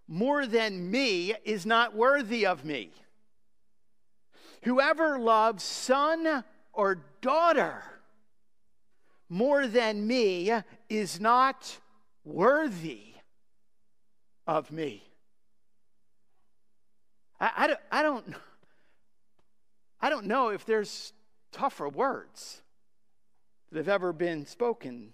more 0.10 0.46
than 0.46 0.92
me 0.92 1.36
is 1.46 1.66
not 1.66 1.96
worthy 1.96 2.46
of 2.46 2.66
me. 2.66 2.92
Whoever 4.64 5.20
loves 5.20 5.64
son 5.64 6.44
or 6.74 7.04
daughter 7.22 7.84
more 9.30 9.68
than 9.68 10.06
me 10.06 10.52
is 10.90 11.20
not 11.20 11.80
worthy 12.24 13.14
of 14.46 14.72
me. 14.72 15.04
I, 17.40 17.52
I, 17.58 17.68
don't, 17.68 17.80
I, 17.92 18.04
don't, 18.04 18.36
I 20.02 20.10
don't 20.10 20.26
know 20.26 20.50
if 20.50 20.66
there's 20.66 21.14
tougher 21.52 21.90
words 21.90 22.62
that 23.72 23.78
have 23.78 23.90
ever 23.90 24.14
been 24.14 24.46
spoken. 24.46 25.14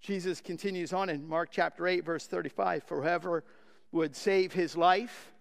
Jesus 0.00 0.40
continues 0.40 0.92
on 0.92 1.08
in 1.08 1.26
Mark 1.26 1.50
chapter 1.50 1.86
8, 1.86 2.04
verse 2.04 2.26
35 2.26 2.84
For 2.84 3.02
whoever 3.02 3.44
would 3.90 4.14
save 4.14 4.52
his 4.52 4.76
life 4.76 5.32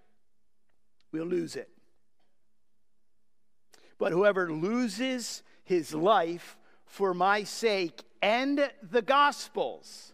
will 1.11 1.25
lose 1.25 1.55
it. 1.55 1.69
But 3.97 4.11
whoever 4.11 4.51
loses 4.51 5.43
his 5.63 5.93
life 5.93 6.57
for 6.85 7.13
my 7.13 7.43
sake 7.43 8.03
and 8.21 8.69
the 8.83 9.01
Gospels, 9.01 10.13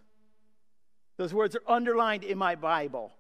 those 1.18 1.34
words 1.34 1.56
are 1.56 1.64
underlined 1.68 2.24
in 2.24 2.38
my 2.38 2.56
Bible. 2.56 3.12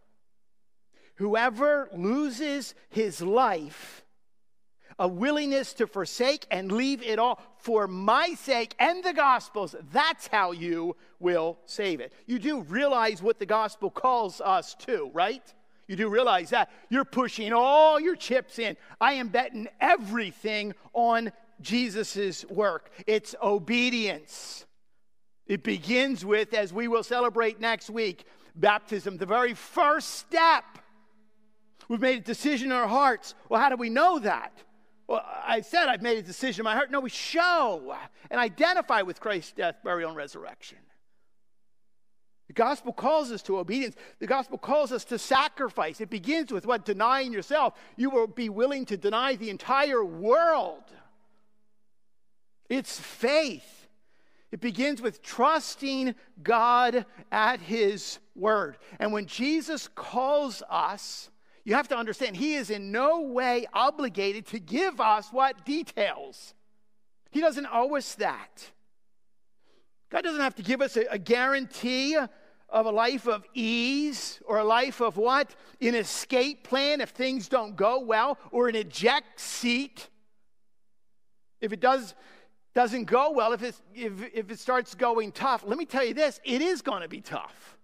Whoever 1.15 1.89
loses 1.93 2.73
his 2.89 3.21
life, 3.21 4.04
a 4.97 5.08
willingness 5.08 5.73
to 5.73 5.88
forsake 5.88 6.45
and 6.49 6.71
leave 6.71 7.04
it 7.04 7.19
all 7.19 7.41
for 7.58 7.88
my 7.88 8.34
sake 8.36 8.76
and 8.80 9.04
the 9.04 9.13
gospel's. 9.13 9.76
That's 9.91 10.28
how 10.28 10.52
you 10.52 10.95
will 11.19 11.58
save 11.65 11.99
it. 11.99 12.13
You 12.26 12.39
do 12.39 12.62
realize 12.62 13.21
what 13.21 13.39
the 13.39 13.45
gospel 13.45 13.89
calls 13.89 14.41
us 14.41 14.76
to, 14.86 15.10
right? 15.13 15.54
You 15.88 15.96
do 15.96 16.10
realize 16.10 16.52
that. 16.52 16.72
You're 16.89 17.06
pushing 17.06 17.52
all 17.54 18.00
your 18.00 18.15
chips 18.15 18.60
in. 18.60 18.78
I 19.02 19.13
am 19.13 19.28
betting 19.28 19.67
everything 19.82 20.74
on 20.93 21.32
Jesus' 21.62 22.46
work. 22.46 22.91
It's 23.06 23.36
obedience. 23.41 24.65
It 25.46 25.63
begins 25.63 26.26
with, 26.26 26.54
as 26.54 26.72
we 26.72 26.88
will 26.88 27.04
celebrate 27.04 27.60
next 27.60 27.89
week, 27.89 28.26
baptism, 28.56 29.17
the 29.17 29.26
very 29.26 29.54
first 29.54 30.12
step. 30.12 30.63
We've 31.89 32.00
made 32.00 32.17
a 32.17 32.22
decision 32.22 32.72
in 32.72 32.78
our 32.78 32.88
hearts. 32.88 33.36
Well, 33.50 33.60
how 33.60 33.69
do 33.69 33.76
we 33.76 33.89
know 33.89 34.19
that? 34.19 34.58
Well, 35.08 35.22
I 35.46 35.62
said 35.62 35.89
I've 35.89 36.02
made 36.02 36.17
a 36.17 36.22
decision 36.22 36.62
in 36.62 36.63
my 36.63 36.74
heart. 36.74 36.91
No, 36.91 37.02
we 37.02 37.10
show 37.10 37.96
and 38.32 38.39
identify 38.39 39.02
with 39.02 39.19
Christ's 39.19 39.52
death, 39.52 39.76
burial, 39.84 40.10
and 40.10 40.17
resurrection. 40.17 40.78
The 42.53 42.61
gospel 42.61 42.93
calls 42.93 43.31
us 43.31 43.41
to 43.43 43.57
obedience. 43.57 43.95
The 44.19 44.27
gospel 44.27 44.59
calls 44.59 44.91
us 44.91 45.03
to 45.05 45.17
sacrifice. 45.17 45.99
It 45.99 46.11
begins 46.11 46.51
with 46.51 46.67
what? 46.67 46.85
Denying 46.85 47.33
yourself. 47.33 47.73
You 47.95 48.11
will 48.11 48.27
be 48.27 48.47
willing 48.47 48.85
to 48.85 48.95
deny 48.95 49.35
the 49.35 49.49
entire 49.49 50.05
world. 50.05 50.83
It's 52.69 52.99
faith. 52.99 53.87
It 54.51 54.61
begins 54.61 55.01
with 55.01 55.23
trusting 55.23 56.13
God 56.43 57.07
at 57.31 57.59
His 57.59 58.19
word. 58.35 58.77
And 58.99 59.11
when 59.11 59.25
Jesus 59.25 59.87
calls 59.87 60.61
us, 60.69 61.31
you 61.63 61.73
have 61.73 61.87
to 61.87 61.97
understand, 61.97 62.37
He 62.37 62.53
is 62.53 62.69
in 62.69 62.91
no 62.91 63.21
way 63.21 63.65
obligated 63.73 64.45
to 64.47 64.59
give 64.59 65.01
us 65.01 65.29
what 65.31 65.65
details. 65.65 66.53
He 67.31 67.41
doesn't 67.41 67.67
owe 67.73 67.95
us 67.95 68.13
that. 68.15 68.69
God 70.11 70.23
doesn't 70.23 70.41
have 70.41 70.55
to 70.57 70.61
give 70.61 70.81
us 70.81 70.95
a, 70.97 71.05
a 71.09 71.17
guarantee 71.17 72.15
of 72.73 72.86
a 72.86 72.91
life 72.91 73.27
of 73.27 73.45
ease 73.53 74.41
or 74.45 74.57
a 74.57 74.63
life 74.65 74.99
of 74.99 75.15
what? 75.15 75.55
An 75.79 75.95
escape 75.95 76.67
plan 76.67 76.99
if 76.99 77.12
things 77.12 77.47
don't 77.47 77.77
go 77.77 77.99
well, 77.99 78.38
or 78.51 78.67
an 78.67 78.75
eject 78.75 79.39
seat 79.39 80.09
if 81.63 81.71
it 81.71 81.79
does, 81.79 82.13
doesn't 82.75 83.05
go 83.05 83.31
well, 83.31 83.53
if, 83.53 83.63
it's, 83.63 83.81
if, 83.95 84.12
if 84.33 84.51
it 84.51 84.59
starts 84.59 84.95
going 84.95 85.31
tough. 85.31 85.63
Let 85.65 85.77
me 85.77 85.86
tell 85.86 86.03
you 86.03 86.13
this 86.13 86.41
it 86.43 86.62
is 86.62 86.81
going 86.81 87.01
to 87.01 87.07
be 87.07 87.21
tough. 87.21 87.77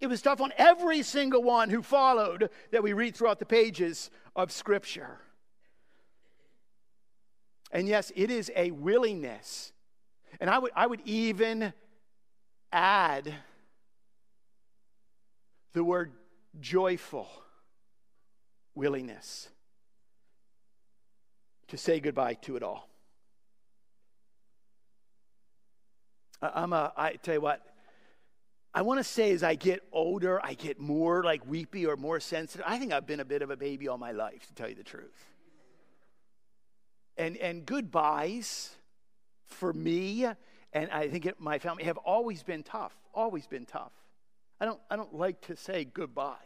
It 0.00 0.08
was 0.08 0.20
tough 0.20 0.40
on 0.40 0.52
every 0.58 1.02
single 1.02 1.42
one 1.42 1.70
who 1.70 1.82
followed 1.82 2.50
that 2.72 2.82
we 2.82 2.94
read 2.94 3.14
throughout 3.14 3.38
the 3.38 3.46
pages 3.46 4.10
of 4.34 4.50
Scripture. 4.50 5.20
And 7.70 7.86
yes, 7.86 8.10
it 8.16 8.28
is 8.28 8.50
a 8.56 8.72
willingness. 8.72 9.72
And 10.40 10.50
I 10.50 10.58
would, 10.58 10.72
I 10.74 10.88
would 10.88 11.02
even 11.04 11.72
add 12.72 13.34
the 15.72 15.84
word 15.84 16.12
joyful 16.60 17.28
willingness 18.74 19.48
to 21.68 21.76
say 21.76 22.00
goodbye 22.00 22.34
to 22.34 22.56
it 22.56 22.62
all. 22.62 22.88
I'm 26.42 26.72
a, 26.72 26.92
I 26.96 27.12
tell 27.12 27.34
you 27.34 27.40
what, 27.40 27.64
I 28.72 28.82
want 28.82 28.98
to 28.98 29.04
say 29.04 29.32
as 29.32 29.42
I 29.42 29.56
get 29.56 29.82
older, 29.92 30.40
I 30.44 30.54
get 30.54 30.80
more 30.80 31.22
like 31.22 31.46
weepy 31.46 31.86
or 31.86 31.96
more 31.96 32.20
sensitive. 32.20 32.64
I 32.66 32.78
think 32.78 32.92
I've 32.92 33.06
been 33.06 33.20
a 33.20 33.24
bit 33.24 33.42
of 33.42 33.50
a 33.50 33.56
baby 33.56 33.88
all 33.88 33.98
my 33.98 34.12
life, 34.12 34.46
to 34.46 34.54
tell 34.54 34.68
you 34.68 34.74
the 34.74 34.84
truth. 34.84 35.26
And, 37.16 37.36
and 37.36 37.66
goodbyes 37.66 38.70
for 39.44 39.72
me 39.72 40.26
and 40.72 40.90
I 40.90 41.08
think 41.08 41.26
it, 41.26 41.40
my 41.40 41.58
family 41.58 41.84
have 41.84 41.98
always 41.98 42.42
been 42.42 42.62
tough, 42.62 42.94
always 43.14 43.46
been 43.46 43.66
tough. 43.66 43.92
I 44.60 44.64
don't, 44.66 44.80
I 44.90 44.96
don't 44.96 45.14
like 45.14 45.40
to 45.42 45.56
say 45.56 45.84
goodbye. 45.84 46.36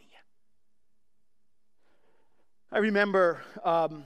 I 2.73 2.79
remember 2.79 3.41
um, 3.65 4.05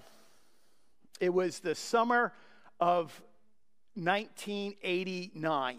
it 1.20 1.32
was 1.32 1.60
the 1.60 1.74
summer 1.74 2.32
of 2.80 3.22
1989. 3.94 5.78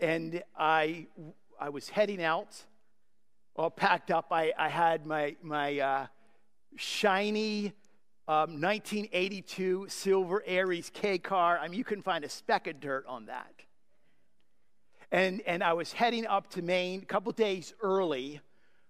And 0.00 0.42
I, 0.56 1.06
I 1.60 1.68
was 1.68 1.88
heading 1.88 2.22
out, 2.22 2.56
all 3.56 3.70
packed 3.70 4.10
up. 4.10 4.26
I, 4.30 4.52
I 4.58 4.68
had 4.68 5.06
my, 5.06 5.36
my 5.42 5.78
uh, 5.78 6.06
shiny 6.76 7.72
um, 8.28 8.60
1982 8.60 9.86
silver 9.88 10.42
Aries 10.46 10.90
K 10.92 11.16
car. 11.16 11.58
I 11.58 11.66
mean, 11.66 11.78
you 11.78 11.84
couldn't 11.84 12.04
find 12.04 12.24
a 12.24 12.28
speck 12.28 12.66
of 12.66 12.78
dirt 12.78 13.06
on 13.08 13.26
that. 13.26 13.54
And, 15.10 15.40
and 15.46 15.64
I 15.64 15.72
was 15.72 15.92
heading 15.92 16.26
up 16.26 16.50
to 16.50 16.60
Maine 16.60 17.00
a 17.02 17.06
couple 17.06 17.32
days 17.32 17.72
early 17.82 18.40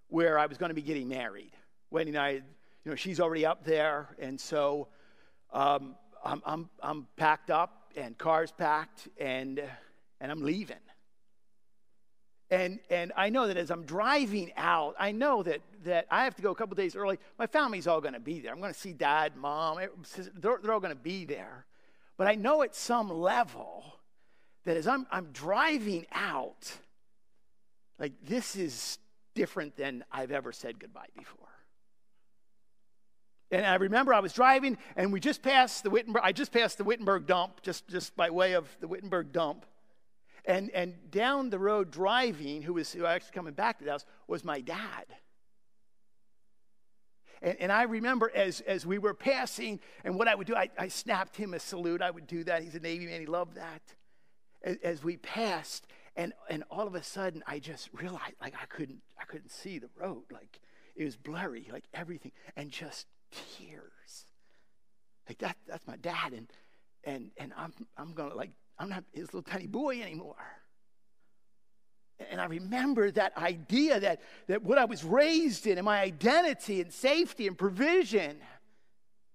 where 0.08 0.40
I 0.40 0.46
was 0.46 0.58
going 0.58 0.70
to 0.70 0.74
be 0.74 0.82
getting 0.82 1.08
married. 1.08 1.52
Wedding 1.92 2.16
I, 2.16 2.30
you 2.30 2.42
know, 2.84 2.96
she's 2.96 3.20
already 3.20 3.46
up 3.46 3.64
there. 3.64 4.08
And 4.18 4.40
so 4.40 4.88
um, 5.52 5.94
I'm, 6.24 6.42
I'm, 6.44 6.68
I'm 6.82 7.06
packed 7.16 7.50
up 7.50 7.92
and 7.96 8.18
car's 8.18 8.50
packed 8.50 9.06
and, 9.20 9.62
and 10.20 10.32
I'm 10.32 10.42
leaving. 10.42 10.76
And, 12.50 12.80
and 12.88 13.12
I 13.14 13.28
know 13.28 13.46
that 13.46 13.58
as 13.58 13.70
I'm 13.70 13.84
driving 13.84 14.52
out, 14.56 14.94
I 14.98 15.12
know 15.12 15.42
that, 15.42 15.60
that 15.84 16.06
I 16.10 16.24
have 16.24 16.34
to 16.36 16.42
go 16.42 16.50
a 16.50 16.54
couple 16.54 16.74
days 16.76 16.96
early. 16.96 17.18
My 17.38 17.46
family's 17.46 17.86
all 17.86 18.00
going 18.00 18.14
to 18.14 18.20
be 18.20 18.40
there. 18.40 18.52
I'm 18.52 18.60
going 18.60 18.72
to 18.72 18.78
see 18.78 18.94
dad, 18.94 19.36
mom, 19.36 19.78
they're, 20.34 20.58
they're 20.62 20.72
all 20.72 20.80
going 20.80 20.94
to 20.94 21.00
be 21.00 21.26
there. 21.26 21.66
But 22.16 22.26
I 22.26 22.36
know 22.36 22.62
at 22.62 22.74
some 22.74 23.10
level 23.10 23.84
that 24.64 24.76
as 24.76 24.88
I'm, 24.88 25.06
I'm 25.10 25.26
driving 25.32 26.06
out, 26.12 26.72
like 27.98 28.12
this 28.24 28.56
is 28.56 28.98
different 29.34 29.76
than 29.76 30.04
I've 30.10 30.32
ever 30.32 30.50
said 30.50 30.80
goodbye 30.80 31.08
before. 31.16 31.46
And 33.50 33.64
I 33.64 33.76
remember 33.76 34.12
I 34.12 34.20
was 34.20 34.32
driving 34.32 34.76
and 34.96 35.12
we 35.12 35.20
just 35.20 35.42
passed 35.42 35.84
the 35.84 35.90
Wittenberg, 35.90 36.22
I 36.24 36.32
just 36.32 36.52
passed 36.52 36.78
the 36.78 36.84
Wittenberg 36.84 37.26
dump, 37.26 37.62
just, 37.62 37.88
just 37.88 38.16
by 38.16 38.30
way 38.30 38.54
of 38.54 38.68
the 38.80 38.88
Wittenberg 38.88 39.32
dump. 39.32 39.64
And, 40.48 40.70
and 40.70 41.10
down 41.10 41.50
the 41.50 41.58
road 41.58 41.90
driving, 41.90 42.62
who 42.62 42.72
was, 42.72 42.90
who 42.90 43.02
was 43.02 43.10
actually 43.10 43.34
coming 43.34 43.52
back 43.52 43.78
to 43.78 43.84
the 43.84 43.90
house, 43.90 44.06
was 44.26 44.44
my 44.44 44.62
dad. 44.62 45.04
And, 47.42 47.56
and, 47.60 47.70
I 47.70 47.82
remember 47.82 48.32
as, 48.34 48.62
as 48.62 48.86
we 48.86 48.98
were 48.98 49.12
passing, 49.12 49.78
and 50.04 50.18
what 50.18 50.26
I 50.26 50.34
would 50.34 50.46
do, 50.46 50.56
I, 50.56 50.70
I 50.78 50.88
snapped 50.88 51.36
him 51.36 51.52
a 51.52 51.60
salute. 51.60 52.00
I 52.00 52.10
would 52.10 52.26
do 52.26 52.42
that. 52.44 52.62
He's 52.62 52.74
a 52.74 52.80
Navy 52.80 53.04
man, 53.04 53.20
he 53.20 53.26
loved 53.26 53.56
that. 53.56 53.82
As, 54.62 54.76
as, 54.82 55.04
we 55.04 55.18
passed, 55.18 55.86
and, 56.16 56.32
and 56.48 56.64
all 56.70 56.86
of 56.86 56.94
a 56.94 57.02
sudden, 57.02 57.44
I 57.46 57.58
just 57.58 57.90
realized 57.92 58.34
like 58.40 58.54
I 58.60 58.64
couldn't, 58.66 59.02
I 59.20 59.24
couldn't 59.24 59.50
see 59.50 59.78
the 59.78 59.90
road. 60.00 60.24
Like 60.32 60.60
it 60.96 61.04
was 61.04 61.16
blurry, 61.16 61.68
like 61.70 61.84
everything, 61.92 62.32
and 62.56 62.70
just 62.70 63.06
tears. 63.30 64.24
Like 65.28 65.38
that, 65.38 65.56
that's 65.68 65.86
my 65.86 65.96
dad. 65.96 66.32
And, 66.32 66.48
and, 67.04 67.30
and 67.36 67.52
I'm, 67.56 67.74
I'm 67.98 68.14
going 68.14 68.30
to 68.30 68.36
like 68.36 68.50
I'm 68.78 68.88
not 68.88 69.04
his 69.12 69.34
little 69.34 69.42
tiny 69.42 69.66
boy 69.66 70.00
anymore. 70.00 70.36
And 72.30 72.40
I 72.40 72.46
remember 72.46 73.10
that 73.12 73.36
idea 73.36 74.00
that, 74.00 74.20
that 74.48 74.62
what 74.62 74.78
I 74.78 74.84
was 74.84 75.04
raised 75.04 75.66
in 75.66 75.78
and 75.78 75.84
my 75.84 76.00
identity 76.00 76.80
and 76.80 76.92
safety 76.92 77.46
and 77.46 77.56
provision. 77.56 78.36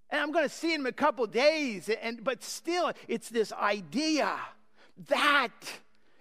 And 0.09 0.21
I'm 0.21 0.31
going 0.31 0.47
to 0.47 0.53
see 0.53 0.73
him 0.73 0.81
in 0.81 0.87
a 0.87 0.91
couple 0.91 1.25
days. 1.27 1.89
And, 1.89 2.23
but 2.23 2.43
still, 2.43 2.91
it's 3.07 3.29
this 3.29 3.53
idea 3.53 4.37
that 5.07 5.51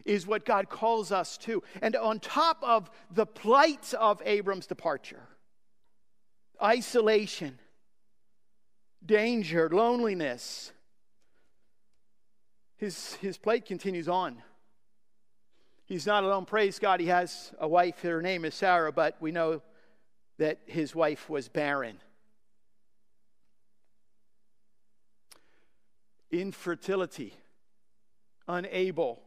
is 0.05 0.27
what 0.27 0.45
God 0.45 0.69
calls 0.69 1.13
us 1.13 1.37
to. 1.39 1.63
And 1.81 1.97
on 1.97 2.21
top 2.21 2.59
of 2.63 2.91
the 3.11 3.27
plight 3.27 3.93
of 3.95 4.23
Abram's 4.25 4.67
departure, 4.67 5.29
isolation, 6.63 7.59
danger, 9.05 9.69
loneliness, 9.71 10.73
his, 12.83 13.15
his 13.15 13.39
plate 13.39 13.65
continues 13.65 14.09
on. 14.09 14.43
He's 15.85 16.05
not 16.05 16.25
alone. 16.25 16.47
Praise 16.47 16.81
God, 16.81 16.99
he 16.99 17.07
has 17.07 17.53
a 17.61 17.69
wife. 17.69 18.03
Her 18.03 18.21
name 18.21 18.45
is 18.45 18.57
Sarah, 18.57 18.91
but 18.91 19.17
we 19.21 19.31
know 19.31 19.63
that 20.39 20.59
his 20.67 20.93
wife 20.93 21.31
was 21.31 21.49
barren. 21.49 21.99
Infertility, 26.33 27.35
unable 28.49 29.23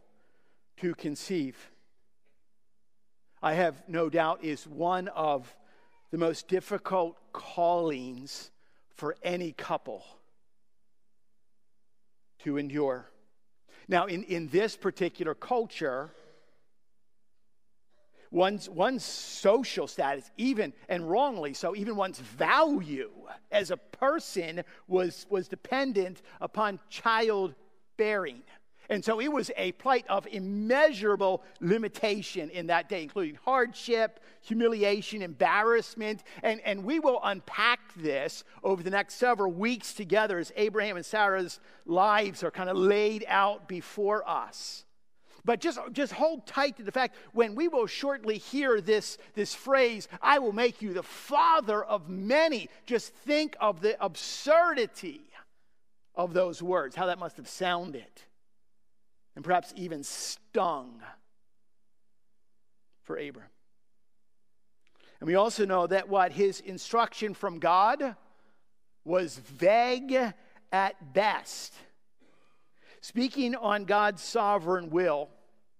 to 0.81 0.93
conceive. 0.93 1.69
I 3.41 3.53
have 3.53 3.81
no 3.87 4.09
doubt 4.09 4.43
is 4.43 4.67
one 4.67 5.07
of 5.07 5.55
the 6.11 6.17
most 6.17 6.49
difficult 6.49 7.15
callings 7.31 8.51
for 8.89 9.15
any 9.23 9.53
couple 9.53 10.03
to 12.39 12.57
endure. 12.57 13.09
Now, 13.87 14.05
in, 14.05 14.23
in 14.23 14.47
this 14.47 14.75
particular 14.75 15.35
culture, 15.35 16.11
one's, 18.31 18.67
one's 18.69 19.03
social 19.03 19.87
status, 19.87 20.29
even 20.37 20.73
and 20.89 21.09
wrongly 21.09 21.53
so, 21.53 21.75
even 21.75 21.95
one's 21.95 22.19
value 22.19 23.11
as 23.51 23.71
a 23.71 23.77
person 23.77 24.63
was, 24.87 25.25
was 25.29 25.47
dependent 25.47 26.21
upon 26.41 26.79
childbearing. 26.89 28.43
And 28.89 29.03
so 29.03 29.19
it 29.19 29.31
was 29.31 29.51
a 29.57 29.71
plight 29.73 30.05
of 30.09 30.27
immeasurable 30.27 31.43
limitation 31.59 32.49
in 32.49 32.67
that 32.67 32.89
day, 32.89 33.03
including 33.03 33.37
hardship, 33.43 34.19
humiliation, 34.41 35.21
embarrassment. 35.21 36.23
And, 36.43 36.61
and 36.61 36.83
we 36.83 36.99
will 36.99 37.19
unpack 37.23 37.79
this 37.95 38.43
over 38.63 38.83
the 38.83 38.89
next 38.89 39.15
several 39.15 39.51
weeks 39.51 39.93
together 39.93 40.37
as 40.37 40.51
Abraham 40.55 40.97
and 40.97 41.05
Sarah's 41.05 41.59
lives 41.85 42.43
are 42.43 42.51
kind 42.51 42.69
of 42.69 42.77
laid 42.77 43.25
out 43.27 43.67
before 43.67 44.27
us. 44.29 44.85
But 45.43 45.61
just, 45.61 45.79
just 45.91 46.11
hold 46.11 46.47
tight 46.47 46.77
to 46.77 46.83
the 46.83 46.91
fact 46.91 47.15
when 47.31 47.53
we 47.53 47.67
will 47.67 47.85
shortly 47.85 48.39
hear 48.39 48.81
this, 48.81 49.19
this 49.35 49.53
phrase, 49.53 50.07
I 50.19 50.39
will 50.39 50.53
make 50.53 50.81
you 50.81 50.91
the 50.93 51.03
father 51.03 51.83
of 51.83 52.09
many, 52.09 52.67
just 52.87 53.13
think 53.13 53.55
of 53.61 53.81
the 53.81 54.03
absurdity 54.03 55.21
of 56.15 56.33
those 56.33 56.63
words, 56.63 56.95
how 56.95 57.05
that 57.05 57.19
must 57.19 57.37
have 57.37 57.47
sounded 57.47 58.09
and 59.35 59.43
perhaps 59.43 59.73
even 59.75 60.03
stung 60.03 61.01
for 63.03 63.17
Abram. 63.17 63.47
And 65.19 65.27
we 65.27 65.35
also 65.35 65.65
know 65.65 65.87
that 65.87 66.09
what 66.09 66.31
his 66.31 66.59
instruction 66.59 67.33
from 67.33 67.59
God 67.59 68.15
was 69.03 69.37
vague 69.37 70.33
at 70.71 71.13
best. 71.13 71.73
Speaking 73.01 73.55
on 73.55 73.85
God's 73.85 74.23
sovereign 74.23 74.89
will, 74.89 75.29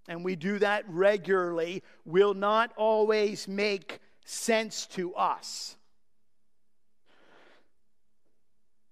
and 0.07 0.23
we 0.23 0.35
do 0.35 0.59
that 0.59 0.83
regularly, 0.87 1.83
will 2.05 2.33
not 2.33 2.71
always 2.77 3.47
make 3.47 3.99
sense 4.25 4.85
to 4.87 5.15
us. 5.15 5.75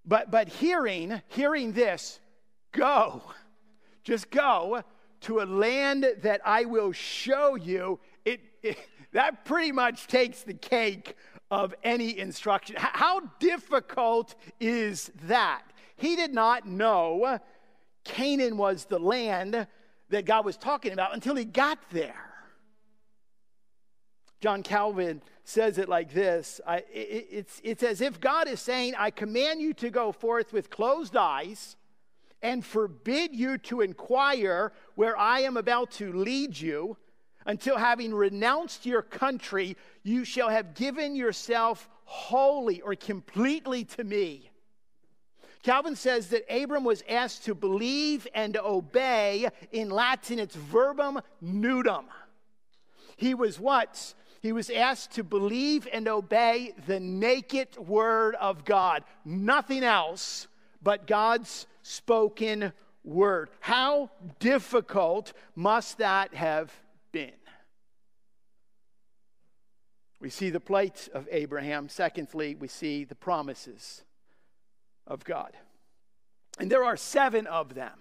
But, 0.06 0.32
but 0.32 0.50
hearing, 0.50 1.22
hearing 1.28 1.74
this, 1.74 2.20
go 2.72 3.22
just 4.04 4.30
go 4.30 4.84
to 5.22 5.40
a 5.40 5.46
land 5.46 6.06
that 6.22 6.42
I 6.46 6.66
will 6.66 6.92
show 6.92 7.56
you. 7.56 8.00
It, 8.26 8.42
it 8.62 8.78
that 9.14 9.46
pretty 9.46 9.72
much 9.72 10.08
takes 10.08 10.44
the 10.44 10.54
cake 10.54 11.16
of 11.50 11.74
any 11.84 12.18
instruction. 12.18 12.76
How 12.78 13.22
difficult 13.40 14.36
is 14.60 15.12
that? 15.28 15.62
He 15.96 16.16
did 16.16 16.34
not 16.34 16.68
know 16.68 17.40
Canaan 18.04 18.58
was 18.58 18.86
the 18.86 19.00
land 19.00 19.68
that 20.10 20.26
God 20.26 20.46
was 20.46 20.58
talking 20.58 20.94
about 20.94 21.14
until 21.14 21.36
he 21.36 21.46
got 21.46 21.80
there. 21.92 22.30
John 24.42 24.62
Calvin 24.62 25.22
says 25.46 25.78
it 25.78 25.88
like 25.88 26.14
this 26.14 26.60
I, 26.68 26.78
it, 26.92 27.28
it's, 27.32 27.62
it's 27.64 27.84
as 27.84 28.02
if 28.02 28.20
God 28.20 28.48
is 28.48 28.60
saying, 28.60 28.96
I 28.98 29.10
command 29.10 29.62
you 29.62 29.74
to 29.76 29.90
go 29.90 30.12
forth 30.12 30.52
with 30.52 30.70
closed 30.70 31.16
eyes 31.16 31.78
and 32.44 32.64
forbid 32.64 33.34
you 33.34 33.58
to 33.58 33.82
inquire 33.82 34.74
where 34.96 35.18
I 35.18 35.40
am 35.40 35.58
about 35.58 35.92
to 35.92 36.12
lead 36.12 36.60
you, 36.60 36.98
until 37.46 37.78
having 37.78 38.14
renounced 38.14 38.86
your 38.86 39.02
country, 39.02 39.76
you 40.04 40.24
shall 40.24 40.50
have 40.50 40.76
given 40.76 41.16
yourself 41.16 41.90
wholly 42.06 42.82
or 42.82 42.96
completely 42.96 43.84
to 43.84 44.04
me. 44.04 44.50
Calvin 45.62 45.96
says 45.96 46.28
that 46.30 46.44
Abram 46.54 46.84
was 46.84 47.04
asked 47.08 47.46
to 47.46 47.56
believe 47.56 48.28
and 48.36 48.58
obey. 48.58 49.50
In 49.72 49.90
Latin, 49.90 50.40
it's 50.40 50.56
verbum 50.56 51.22
nudum. 51.42 52.06
He 53.16 53.34
was 53.34 53.60
what? 53.60 54.14
He 54.42 54.52
was 54.52 54.70
asked 54.70 55.12
to 55.14 55.24
believe 55.24 55.88
and 55.94 56.08
obey 56.10 56.74
the 56.86 57.00
naked 57.00 57.78
word 57.78 58.36
of 58.36 58.66
God, 58.66 59.06
nothing 59.24 59.84
else 59.84 60.48
but 60.82 61.08
God's 61.08 61.66
spoken 61.84 62.74
word. 63.04 63.50
How 63.60 64.10
difficult 64.40 65.34
must 65.56 66.00
that 66.00 66.34
have 66.34 66.74
been? 67.12 67.32
We 70.20 70.30
see 70.30 70.50
the 70.50 70.60
plight 70.60 71.10
of 71.14 71.28
Abraham. 71.32 71.90
Secondly, 71.90 72.56
we 72.56 72.70
see 72.70 73.04
the 73.04 73.14
promises 73.14 74.04
of 75.06 75.24
God. 75.26 75.52
And 76.60 76.72
there 76.72 76.84
are 76.84 76.98
seven 76.98 77.46
of 77.46 77.76
them. 77.76 78.00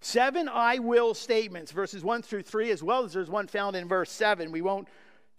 Seven 0.00 0.48
I 0.48 0.80
will 0.80 1.14
statements, 1.14 1.70
verses 1.70 2.02
1 2.02 2.22
through 2.22 2.42
3, 2.42 2.70
as 2.70 2.82
well 2.82 3.04
as 3.04 3.12
there's 3.12 3.30
one 3.30 3.46
found 3.46 3.76
in 3.76 3.86
verse 3.86 4.10
7. 4.10 4.50
We 4.50 4.60
won't 4.60 4.88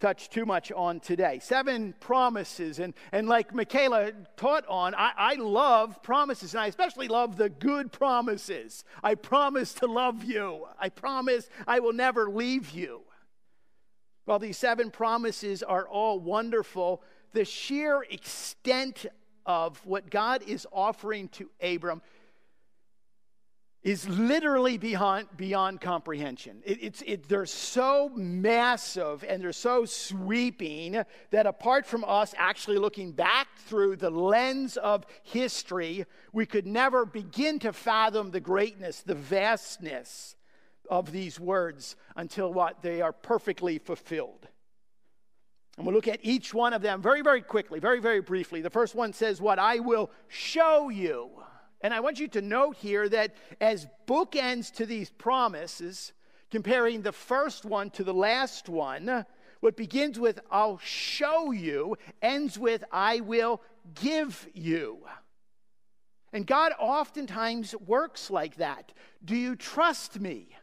touch 0.04 0.28
too 0.28 0.44
much 0.44 0.70
on 0.72 1.00
today. 1.00 1.38
Seven 1.40 1.94
promises. 1.98 2.78
And, 2.78 2.92
and 3.10 3.26
like 3.26 3.54
Michaela 3.54 4.12
taught 4.36 4.66
on, 4.68 4.94
I, 4.94 5.12
I 5.16 5.34
love 5.36 6.02
promises, 6.02 6.52
and 6.52 6.60
I 6.60 6.66
especially 6.66 7.08
love 7.08 7.38
the 7.38 7.48
good 7.48 7.90
promises. 7.90 8.84
I 9.02 9.14
promise 9.14 9.72
to 9.74 9.86
love 9.86 10.22
you, 10.22 10.66
I 10.78 10.90
promise 10.90 11.48
I 11.66 11.80
will 11.80 11.94
never 11.94 12.28
leave 12.28 12.68
you. 12.68 13.00
While 14.26 14.38
these 14.38 14.58
seven 14.58 14.90
promises 14.90 15.62
are 15.62 15.88
all 15.88 16.20
wonderful, 16.20 17.02
the 17.32 17.46
sheer 17.46 18.02
extent 18.10 19.06
of 19.46 19.80
what 19.86 20.10
God 20.10 20.42
is 20.46 20.66
offering 20.70 21.28
to 21.28 21.48
Abram 21.62 22.02
is 23.84 24.08
literally 24.08 24.78
beyond, 24.78 25.28
beyond 25.36 25.78
comprehension. 25.78 26.62
It, 26.64 26.78
it's, 26.80 27.02
it, 27.06 27.28
they're 27.28 27.44
so 27.44 28.10
massive 28.16 29.22
and 29.28 29.42
they're 29.42 29.52
so 29.52 29.84
sweeping 29.84 31.04
that 31.30 31.46
apart 31.46 31.84
from 31.84 32.02
us 32.04 32.34
actually 32.38 32.78
looking 32.78 33.12
back 33.12 33.46
through 33.58 33.96
the 33.96 34.08
lens 34.08 34.78
of 34.78 35.04
history, 35.22 36.06
we 36.32 36.46
could 36.46 36.66
never 36.66 37.04
begin 37.04 37.58
to 37.58 37.74
fathom 37.74 38.30
the 38.30 38.40
greatness, 38.40 39.02
the 39.02 39.14
vastness 39.14 40.34
of 40.88 41.12
these 41.12 41.38
words 41.38 41.94
until 42.16 42.52
what? 42.52 42.80
They 42.80 43.02
are 43.02 43.12
perfectly 43.12 43.78
fulfilled. 43.78 44.48
And 45.76 45.84
we'll 45.84 45.94
look 45.94 46.08
at 46.08 46.20
each 46.22 46.54
one 46.54 46.72
of 46.72 46.80
them 46.80 47.02
very, 47.02 47.20
very 47.20 47.42
quickly, 47.42 47.80
very, 47.80 48.00
very 48.00 48.20
briefly. 48.20 48.62
The 48.62 48.70
first 48.70 48.94
one 48.94 49.12
says, 49.12 49.42
What 49.42 49.58
I 49.58 49.80
will 49.80 50.10
show 50.28 50.88
you. 50.88 51.30
And 51.84 51.92
I 51.92 52.00
want 52.00 52.18
you 52.18 52.28
to 52.28 52.40
note 52.40 52.76
here 52.76 53.10
that 53.10 53.34
as 53.60 53.86
bookends 54.06 54.72
to 54.76 54.86
these 54.86 55.10
promises, 55.10 56.14
comparing 56.50 57.02
the 57.02 57.12
first 57.12 57.66
one 57.66 57.90
to 57.90 58.02
the 58.02 58.14
last 58.14 58.70
one, 58.70 59.26
what 59.60 59.76
begins 59.76 60.18
with, 60.18 60.40
I'll 60.50 60.78
show 60.78 61.52
you, 61.52 61.98
ends 62.22 62.58
with, 62.58 62.84
I 62.90 63.20
will 63.20 63.60
give 63.94 64.48
you. 64.54 65.04
And 66.32 66.46
God 66.46 66.72
oftentimes 66.80 67.74
works 67.76 68.30
like 68.30 68.56
that. 68.56 68.92
Do 69.22 69.36
you 69.36 69.54
trust 69.54 70.18
me? 70.18 70.56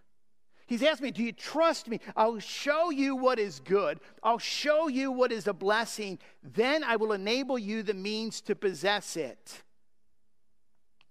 He's 0.65 0.81
asked 0.81 1.03
me, 1.03 1.11
Do 1.11 1.21
you 1.21 1.33
trust 1.33 1.87
me? 1.87 1.99
I'll 2.15 2.39
show 2.39 2.89
you 2.89 3.15
what 3.15 3.37
is 3.37 3.59
good. 3.59 3.99
I'll 4.23 4.39
show 4.39 4.87
you 4.87 5.11
what 5.11 5.31
is 5.31 5.45
a 5.45 5.53
blessing. 5.53 6.17
Then 6.41 6.83
I 6.83 6.95
will 6.95 7.13
enable 7.13 7.59
you 7.59 7.83
the 7.83 7.93
means 7.93 8.41
to 8.41 8.55
possess 8.55 9.15
it. 9.15 9.61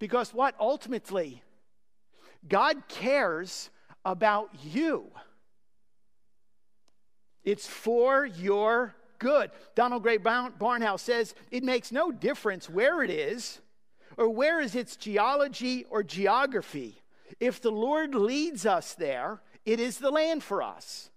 Because 0.01 0.35
what? 0.35 0.57
Ultimately, 0.59 1.45
God 2.49 2.89
cares 2.89 3.71
about 4.05 4.51
you. 4.65 5.07
It's 7.45 7.69
for 7.69 8.27
your 8.27 8.97
good. 9.19 9.51
Donald 9.77 10.03
Grey 10.03 10.19
Barnhouse 10.19 11.01
says 11.01 11.35
it 11.51 11.63
makes 11.63 11.93
no 11.93 12.11
difference 12.11 12.69
where 12.69 13.03
it 13.05 13.11
is 13.11 13.61
or 14.17 14.29
where 14.29 14.61
is 14.61 14.75
its 14.75 14.97
geology 14.97 15.85
or 15.91 16.03
geography. 16.03 17.03
If 17.39 17.61
the 17.61 17.71
Lord 17.71 18.15
leads 18.15 18.67
us 18.67 18.95
there, 18.95 19.41
it 19.65 19.79
is 19.79 19.99
the 19.99 20.11
land 20.11 20.43
for 20.43 20.63
us. 20.63 21.11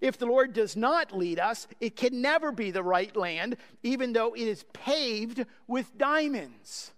If 0.00 0.18
the 0.18 0.26
Lord 0.26 0.52
does 0.52 0.76
not 0.76 1.16
lead 1.16 1.38
us, 1.38 1.66
it 1.80 1.96
can 1.96 2.20
never 2.20 2.50
be 2.52 2.70
the 2.70 2.82
right 2.82 3.14
land, 3.14 3.56
even 3.82 4.12
though 4.12 4.34
it 4.34 4.42
is 4.42 4.64
paved 4.72 5.44
with 5.66 5.96
diamonds. 5.98 6.92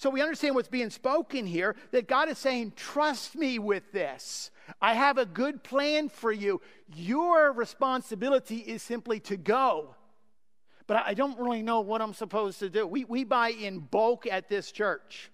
So 0.00 0.08
we 0.08 0.22
understand 0.22 0.54
what's 0.54 0.66
being 0.66 0.88
spoken 0.88 1.44
here 1.44 1.76
that 1.90 2.08
God 2.08 2.30
is 2.30 2.38
saying, 2.38 2.72
Trust 2.74 3.36
me 3.36 3.58
with 3.58 3.92
this. 3.92 4.50
I 4.80 4.94
have 4.94 5.18
a 5.18 5.26
good 5.26 5.62
plan 5.62 6.08
for 6.08 6.32
you. 6.32 6.62
Your 6.96 7.52
responsibility 7.52 8.60
is 8.60 8.82
simply 8.82 9.20
to 9.20 9.36
go. 9.36 9.94
But 10.86 11.04
I 11.04 11.12
don't 11.12 11.38
really 11.38 11.60
know 11.60 11.80
what 11.80 12.00
I'm 12.00 12.14
supposed 12.14 12.60
to 12.60 12.70
do. 12.70 12.86
We, 12.86 13.04
we 13.04 13.24
buy 13.24 13.50
in 13.50 13.80
bulk 13.80 14.26
at 14.26 14.48
this 14.48 14.72
church 14.72 15.30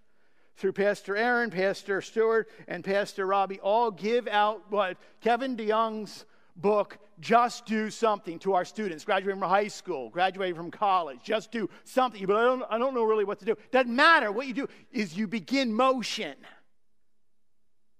through 0.57 0.72
Pastor 0.72 1.16
Aaron, 1.16 1.50
Pastor 1.50 2.02
Stewart, 2.02 2.48
and 2.66 2.83
Pastor 2.83 3.24
Robbie, 3.24 3.61
all 3.61 3.92
give 3.92 4.26
out 4.26 4.64
what 4.70 4.96
Kevin 5.20 5.57
DeYoung's 5.57 6.24
book, 6.56 6.98
Just 7.20 7.66
Do 7.66 7.90
Something, 7.90 8.38
to 8.40 8.54
our 8.54 8.64
students, 8.64 9.04
graduating 9.04 9.40
from 9.40 9.48
high 9.48 9.68
school, 9.68 10.10
graduating 10.10 10.54
from 10.54 10.70
college. 10.70 11.20
Just 11.22 11.52
do 11.52 11.68
something. 11.84 12.24
But 12.26 12.36
I 12.36 12.44
don't, 12.44 12.62
I 12.70 12.78
don't 12.78 12.94
know 12.94 13.04
really 13.04 13.24
what 13.24 13.38
to 13.40 13.44
do. 13.44 13.56
Doesn't 13.70 13.94
matter. 13.94 14.32
What 14.32 14.46
you 14.46 14.54
do 14.54 14.68
is 14.92 15.16
you 15.16 15.26
begin 15.26 15.72
motion. 15.72 16.34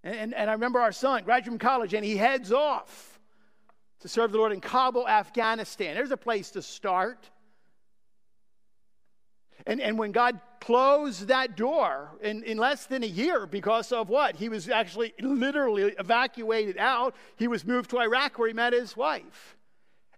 And, 0.03 0.15
and, 0.15 0.35
and 0.35 0.51
I 0.51 0.53
remember 0.55 0.81
our 0.81 0.93
son 0.93 1.25
graduated 1.25 1.53
from 1.53 1.59
college 1.59 1.95
and 1.95 2.05
he 2.05 2.17
heads 2.17 2.53
off 2.53 3.19
to 4.01 4.09
serve 4.09 4.33
the 4.33 4.39
Lord 4.39 4.53
in 4.53 4.61
Kabul, 4.61 5.09
Afghanistan. 5.09 5.95
There's 5.95 6.11
a 6.11 6.17
place 6.17 6.51
to 6.53 6.63
start. 6.63 7.31
And, 9.65 9.81
and 9.81 9.99
when 9.99 10.13
God 10.13 10.39
closed 10.61 11.29
that 11.29 11.57
door 11.57 12.11
in, 12.23 12.43
in 12.43 12.59
less 12.59 12.87
than 12.87 13.03
a 13.03 13.07
year 13.07 13.47
because 13.47 13.93
of 13.93 14.09
what? 14.09 14.37
He 14.37 14.49
was 14.49 14.69
actually 14.69 15.15
literally 15.21 15.95
evacuated 15.99 16.77
out. 16.77 17.15
He 17.37 17.49
was 17.49 17.65
moved 17.65 17.91
to 17.91 17.99
Iraq 18.01 18.39
where 18.39 18.49
he 18.49 18.55
met 18.55 18.73
his 18.73 18.97
wife. 18.97 19.57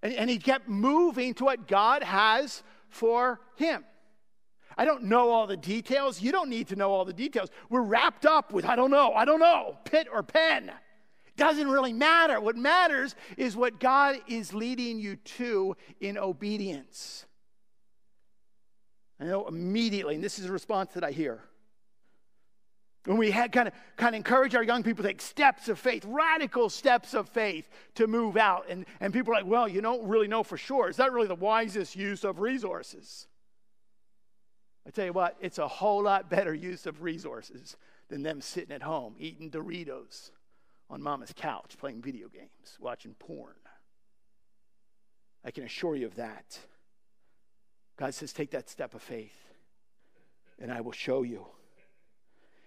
And, 0.03 0.13
and 0.13 0.31
he 0.31 0.39
kept 0.39 0.69
moving 0.69 1.35
to 1.35 1.45
what 1.45 1.69
God 1.69 2.03
has 2.03 2.63
for 2.89 3.41
him. 3.57 3.85
I 4.77 4.85
don't 4.85 5.05
know 5.05 5.31
all 5.31 5.47
the 5.47 5.57
details. 5.57 6.23
You 6.23 6.31
don't 6.31 6.49
need 6.49 6.69
to 6.69 6.77
know 6.77 6.93
all 6.93 7.05
the 7.05 7.13
details. 7.13 7.51
We're 7.69 7.83
wrapped 7.83 8.25
up 8.25 8.53
with, 8.53 8.65
I 8.65 8.77
don't 8.77 8.93
know, 8.93 9.13
I 9.13 9.25
don't 9.25 9.41
know, 9.41 9.77
pit 9.85 10.07
or 10.13 10.23
pen. 10.23 10.71
Doesn't 11.37 11.69
really 11.69 11.93
matter. 11.93 12.41
What 12.41 12.57
matters 12.57 13.15
is 13.37 13.57
what 13.57 13.81
God 13.81 14.17
is 14.29 14.55
leading 14.55 14.99
you 14.99 15.17
to 15.17 15.77
in 16.01 16.17
obedience. 16.17 17.27
Know 19.29 19.47
immediately, 19.47 20.15
and 20.15 20.25
this 20.25 20.39
is 20.39 20.47
a 20.47 20.53
response 20.53 20.95
that 20.95 21.05
I 21.05 21.11
hear. 21.11 21.41
When 23.05 23.19
we 23.19 23.31
had 23.31 23.53
kind 23.53 23.69
of 23.69 23.75
kind 23.97 24.15
of 24.15 24.19
encourage 24.19 24.55
our 24.55 24.63
young 24.63 24.83
people 24.83 25.03
to 25.03 25.09
take 25.09 25.21
steps 25.21 25.69
of 25.69 25.79
faith, 25.79 26.05
radical 26.07 26.69
steps 26.69 27.15
of 27.15 27.29
faith 27.29 27.69
to 27.95 28.07
move 28.07 28.37
out. 28.37 28.67
And, 28.69 28.87
and 29.01 29.13
people 29.13 29.33
are 29.33 29.37
like, 29.37 29.47
well, 29.47 29.69
you 29.69 29.81
don't 29.81 30.07
really 30.07 30.29
know 30.29 30.43
for 30.43 30.57
sure. 30.57 30.89
Is 30.89 30.97
that 30.97 31.13
really 31.13 31.29
the 31.29 31.35
wisest 31.35 31.95
use 31.95 32.25
of 32.25 32.41
resources? 32.41 33.27
I 34.87 34.91
tell 34.91 35.05
you 35.05 35.13
what, 35.13 35.37
it's 35.41 35.59
a 35.59 35.69
whole 35.69 36.03
lot 36.03 36.31
better 36.31 36.55
use 36.55 36.87
of 36.87 37.03
resources 37.03 37.77
than 38.09 38.23
them 38.23 38.41
sitting 38.41 38.75
at 38.75 38.83
home 38.83 39.15
eating 39.19 39.51
Doritos 39.51 40.31
on 40.89 41.03
mama's 41.03 41.35
couch, 41.37 41.77
playing 41.79 42.01
video 42.01 42.29
games, 42.29 42.79
watching 42.81 43.15
porn. 43.19 43.55
I 45.45 45.51
can 45.51 45.65
assure 45.65 45.97
you 45.97 46.07
of 46.07 46.17
that. 46.17 46.59
God 47.99 48.15
says, 48.15 48.33
take 48.33 48.53
that 48.53 48.71
step 48.71 48.95
of 48.95 49.03
faith, 49.03 49.37
and 50.59 50.73
I 50.73 50.81
will 50.81 50.93
show 50.93 51.23
you. 51.23 51.47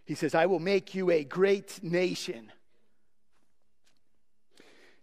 He 0.06 0.14
says, 0.14 0.36
I 0.36 0.46
will 0.46 0.60
make 0.60 0.94
you 0.94 1.10
a 1.10 1.24
great 1.24 1.82
nation. 1.82 2.52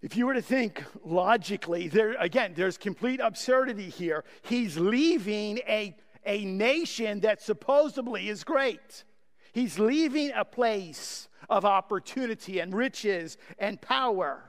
If 0.02 0.16
you 0.16 0.26
were 0.26 0.34
to 0.34 0.42
think 0.42 0.84
logically, 1.04 1.88
there 1.88 2.14
again, 2.20 2.52
there's 2.54 2.76
complete 2.76 3.20
absurdity 3.20 3.88
here. 3.88 4.24
He's 4.42 4.78
leaving 4.78 5.58
a 5.66 5.96
a 6.26 6.44
nation 6.44 7.20
that 7.20 7.40
supposedly 7.40 8.28
is 8.28 8.44
great. 8.44 9.04
He's 9.52 9.78
leaving 9.78 10.30
a 10.36 10.44
place 10.44 11.28
of 11.48 11.64
opportunity 11.64 12.60
and 12.60 12.74
riches 12.74 13.38
and 13.58 13.80
power. 13.80 14.44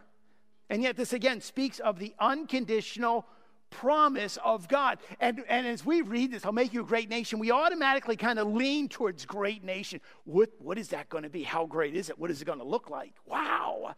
And 0.69 0.83
yet, 0.83 0.97
this 0.97 1.13
again 1.13 1.41
speaks 1.41 1.79
of 1.79 1.97
the 1.97 2.13
unconditional 2.19 3.25
promise 3.69 4.37
of 4.43 4.67
God. 4.67 4.99
And, 5.19 5.43
and 5.47 5.67
as 5.67 5.85
we 5.85 6.01
read 6.01 6.31
this, 6.31 6.45
I'll 6.45 6.51
make 6.51 6.73
you 6.73 6.81
a 6.81 6.85
great 6.85 7.09
nation, 7.09 7.39
we 7.39 7.51
automatically 7.51 8.15
kind 8.15 8.39
of 8.39 8.47
lean 8.47 8.89
towards 8.89 9.25
great 9.25 9.63
nation. 9.63 10.01
What, 10.25 10.49
what 10.59 10.77
is 10.77 10.89
that 10.89 11.09
going 11.09 11.23
to 11.23 11.29
be? 11.29 11.43
How 11.43 11.65
great 11.65 11.95
is 11.95 12.09
it? 12.09 12.17
What 12.17 12.31
is 12.31 12.41
it 12.41 12.45
going 12.45 12.59
to 12.59 12.65
look 12.65 12.89
like? 12.89 13.13
Wow. 13.25 13.95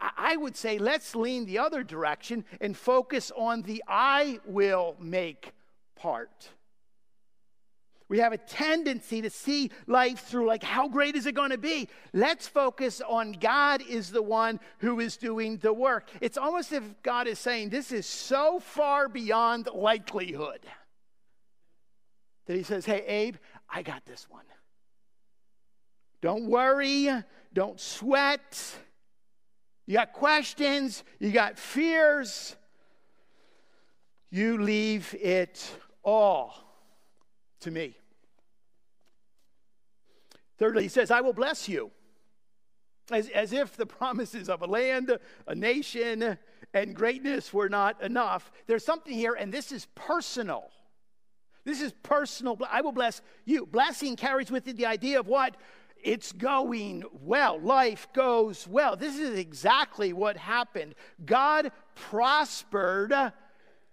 I 0.00 0.36
would 0.36 0.56
say 0.56 0.78
let's 0.78 1.14
lean 1.14 1.46
the 1.46 1.58
other 1.58 1.82
direction 1.82 2.44
and 2.60 2.76
focus 2.76 3.30
on 3.36 3.62
the 3.62 3.82
I 3.86 4.40
will 4.44 4.96
make 4.98 5.52
part 5.94 6.50
we 8.08 8.18
have 8.18 8.32
a 8.32 8.38
tendency 8.38 9.22
to 9.22 9.30
see 9.30 9.70
life 9.86 10.20
through 10.20 10.46
like 10.46 10.62
how 10.62 10.88
great 10.88 11.16
is 11.16 11.26
it 11.26 11.34
going 11.34 11.50
to 11.50 11.58
be? 11.58 11.88
Let's 12.12 12.46
focus 12.46 13.00
on 13.00 13.32
god 13.32 13.82
is 13.88 14.10
the 14.10 14.22
one 14.22 14.60
who 14.78 15.00
is 15.00 15.16
doing 15.16 15.56
the 15.58 15.72
work. 15.72 16.08
It's 16.20 16.36
almost 16.36 16.72
if 16.72 16.82
god 17.02 17.26
is 17.26 17.38
saying 17.38 17.70
this 17.70 17.92
is 17.92 18.06
so 18.06 18.60
far 18.60 19.08
beyond 19.08 19.68
likelihood. 19.74 20.60
That 22.46 22.56
he 22.56 22.62
says 22.62 22.84
hey 22.84 23.04
abe 23.06 23.36
i 23.70 23.82
got 23.82 24.04
this 24.04 24.26
one. 24.28 24.44
Don't 26.20 26.46
worry 26.46 27.08
don't 27.54 27.80
sweat. 27.80 28.76
You 29.86 29.94
got 29.94 30.12
questions 30.12 31.04
you 31.18 31.30
got 31.30 31.58
fears. 31.58 32.54
You 34.30 34.60
leave 34.60 35.14
it 35.20 35.70
all 36.02 36.63
to 37.64 37.70
me 37.70 37.96
Thirdly, 40.56 40.84
he 40.84 40.88
says, 40.88 41.10
I 41.10 41.20
will 41.20 41.32
bless 41.32 41.68
you. 41.68 41.90
As, 43.10 43.28
as 43.30 43.52
if 43.52 43.76
the 43.76 43.86
promises 43.86 44.48
of 44.48 44.62
a 44.62 44.66
land, 44.66 45.18
a 45.46 45.54
nation, 45.54 46.38
and 46.72 46.94
greatness 46.94 47.52
were 47.52 47.68
not 47.68 48.02
enough. 48.02 48.50
There's 48.66 48.84
something 48.84 49.12
here, 49.12 49.34
and 49.34 49.52
this 49.52 49.72
is 49.72 49.86
personal. 49.94 50.70
This 51.64 51.80
is 51.80 51.92
personal. 52.02 52.58
I 52.70 52.80
will 52.80 52.92
bless 52.92 53.20
you. 53.44 53.66
Blessing 53.66 54.16
carries 54.16 54.50
with 54.50 54.68
it 54.68 54.76
the 54.76 54.86
idea 54.86 55.20
of 55.20 55.26
what? 55.26 55.56
It's 56.02 56.32
going 56.32 57.02
well. 57.12 57.60
Life 57.60 58.08
goes 58.12 58.68
well. 58.68 58.96
This 58.96 59.18
is 59.18 59.38
exactly 59.38 60.12
what 60.12 60.36
happened. 60.36 60.94
God 61.24 61.72
prospered 61.94 63.12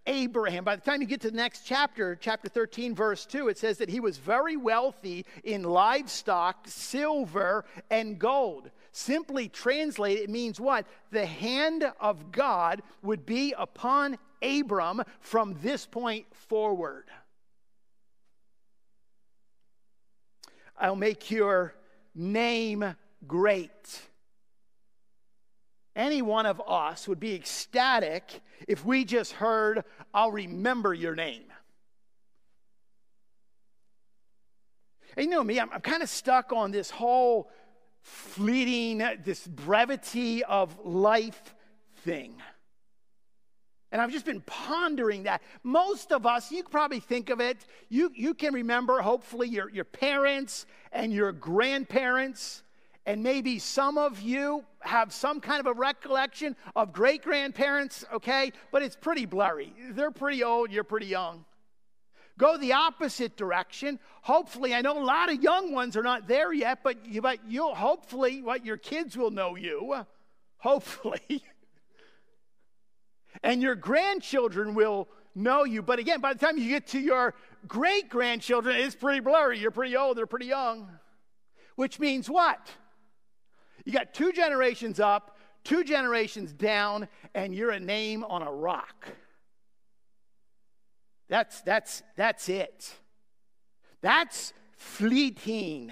Abraham. 0.08 0.64
By 0.64 0.76
the 0.76 0.82
time 0.82 1.02
you 1.02 1.08
get 1.08 1.22
to 1.22 1.32
the 1.32 1.38
next 1.38 1.66
chapter, 1.66 2.16
chapter 2.16 2.50
13, 2.50 2.96
verse 2.96 3.26
2, 3.26 3.50
it 3.50 3.58
says 3.58 3.78
that 3.78 3.90
he 3.90 4.00
was 4.00 4.18
very 4.18 4.58
wealthy 4.58 5.26
in 5.44 5.64
livestock, 5.64 6.68
silver, 6.68 7.66
and 7.90 8.18
gold. 8.18 8.72
Simply 8.92 9.48
translated, 9.48 10.24
it 10.24 10.30
means 10.30 10.60
what? 10.60 10.86
The 11.12 11.26
hand 11.26 11.86
of 12.00 12.32
God 12.32 12.82
would 13.04 13.26
be 13.26 13.54
upon 13.58 14.18
Abram 14.42 15.04
from 15.20 15.58
this 15.62 15.86
point 15.86 16.26
forward. 16.34 17.06
I'll 20.78 20.96
make 20.96 21.30
your 21.30 21.76
name 22.16 22.96
great. 23.28 24.02
Any 25.96 26.22
one 26.22 26.46
of 26.46 26.62
us 26.66 27.08
would 27.08 27.20
be 27.20 27.36
ecstatic 27.36 28.42
if 28.68 28.86
we 28.86 29.04
just 29.04 29.34
heard, 29.34 29.84
I'll 30.14 30.32
remember 30.32 30.94
your 30.94 31.16
name. 31.16 31.44
And 35.18 35.26
you 35.26 35.32
know 35.32 35.44
me, 35.44 35.60
I'm, 35.60 35.70
I'm 35.72 35.82
kind 35.82 36.02
of 36.02 36.10
stuck 36.10 36.54
on 36.54 36.72
this 36.72 36.90
whole 36.90 37.52
fleeting, 38.02 39.00
this 39.24 39.46
brevity 39.46 40.44
of 40.44 40.78
life 40.86 41.54
thing. 41.98 42.36
And 43.92 44.02
I've 44.02 44.12
just 44.12 44.26
been 44.26 44.42
pondering 44.42 45.24
that. 45.24 45.42
Most 45.64 46.14
of 46.14 46.26
us, 46.26 46.50
you 46.50 46.64
probably 46.64 47.02
think 47.02 47.30
of 47.30 47.42
it, 47.42 47.66
you, 47.90 48.10
you 48.16 48.34
can 48.34 48.54
remember, 48.54 49.02
hopefully, 49.02 49.50
your, 49.50 49.70
your 49.70 49.84
parents 49.84 50.66
and 50.94 51.12
your 51.12 51.34
grandparents 51.34 52.64
and 53.06 53.24
maybe 53.24 53.58
some 53.60 53.98
of 53.98 54.22
you 54.22 54.64
have 54.82 55.12
some 55.12 55.40
kind 55.40 55.60
of 55.60 55.66
a 55.66 55.74
recollection 55.74 56.56
of 56.76 56.94
great 56.94 57.24
grandparents, 57.24 58.06
okay? 58.14 58.52
But 58.72 58.84
it's 58.84 58.96
pretty 58.96 59.26
blurry. 59.26 59.74
They're 59.92 60.12
pretty 60.12 60.44
old, 60.44 60.72
you're 60.72 60.84
pretty 60.84 61.08
young. 61.08 61.46
Go 62.38 62.58
the 62.58 62.74
opposite 62.74 63.38
direction. 63.38 64.00
Hopefully, 64.22 64.74
I 64.74 64.82
know 64.82 64.98
a 64.98 65.04
lot 65.04 65.32
of 65.32 65.44
young 65.44 65.74
ones 65.74 65.98
are 65.98 66.04
not 66.04 66.28
there 66.28 66.54
yet, 66.54 66.80
but, 66.84 67.06
you, 67.06 67.22
but 67.22 67.40
you'll 67.48 67.76
hopefully, 67.76 68.42
what 68.42 68.66
your 68.66 68.78
kids 68.78 69.18
will 69.18 69.32
know 69.32 69.56
you. 69.56 70.06
Hopefully. 70.58 71.44
and 73.44 73.62
your 73.62 73.76
grandchildren 73.76 74.76
will 74.76 75.08
know 75.36 75.64
you. 75.64 75.82
But 75.82 76.00
again, 76.00 76.22
by 76.22 76.34
the 76.34 76.40
time 76.40 76.58
you 76.58 76.70
get 76.70 76.88
to 76.88 77.00
your 77.00 77.36
great 77.68 78.10
grandchildren, 78.10 78.76
it's 78.76 78.96
pretty 78.96 79.20
blurry. 79.20 79.60
You're 79.60 79.72
pretty 79.72 79.96
old, 79.96 80.18
they're 80.18 80.28
pretty 80.28 80.48
young. 80.48 80.90
Which 81.76 82.00
means 82.00 82.30
what? 82.30 82.70
You 83.92 83.98
got 83.98 84.14
two 84.14 84.32
generations 84.32 85.02
up, 85.02 85.36
two 85.66 85.84
generations 85.84 86.54
down, 86.54 87.10
and 87.36 87.54
you're 87.54 87.72
a 87.72 87.80
name 87.80 88.24
on 88.24 88.42
a 88.42 88.50
rock. 88.50 89.06
That's, 91.28 91.60
that's, 91.60 92.02
that's 92.16 92.48
it. 92.48 92.94
That's 94.00 94.54
fleeting. 94.78 95.92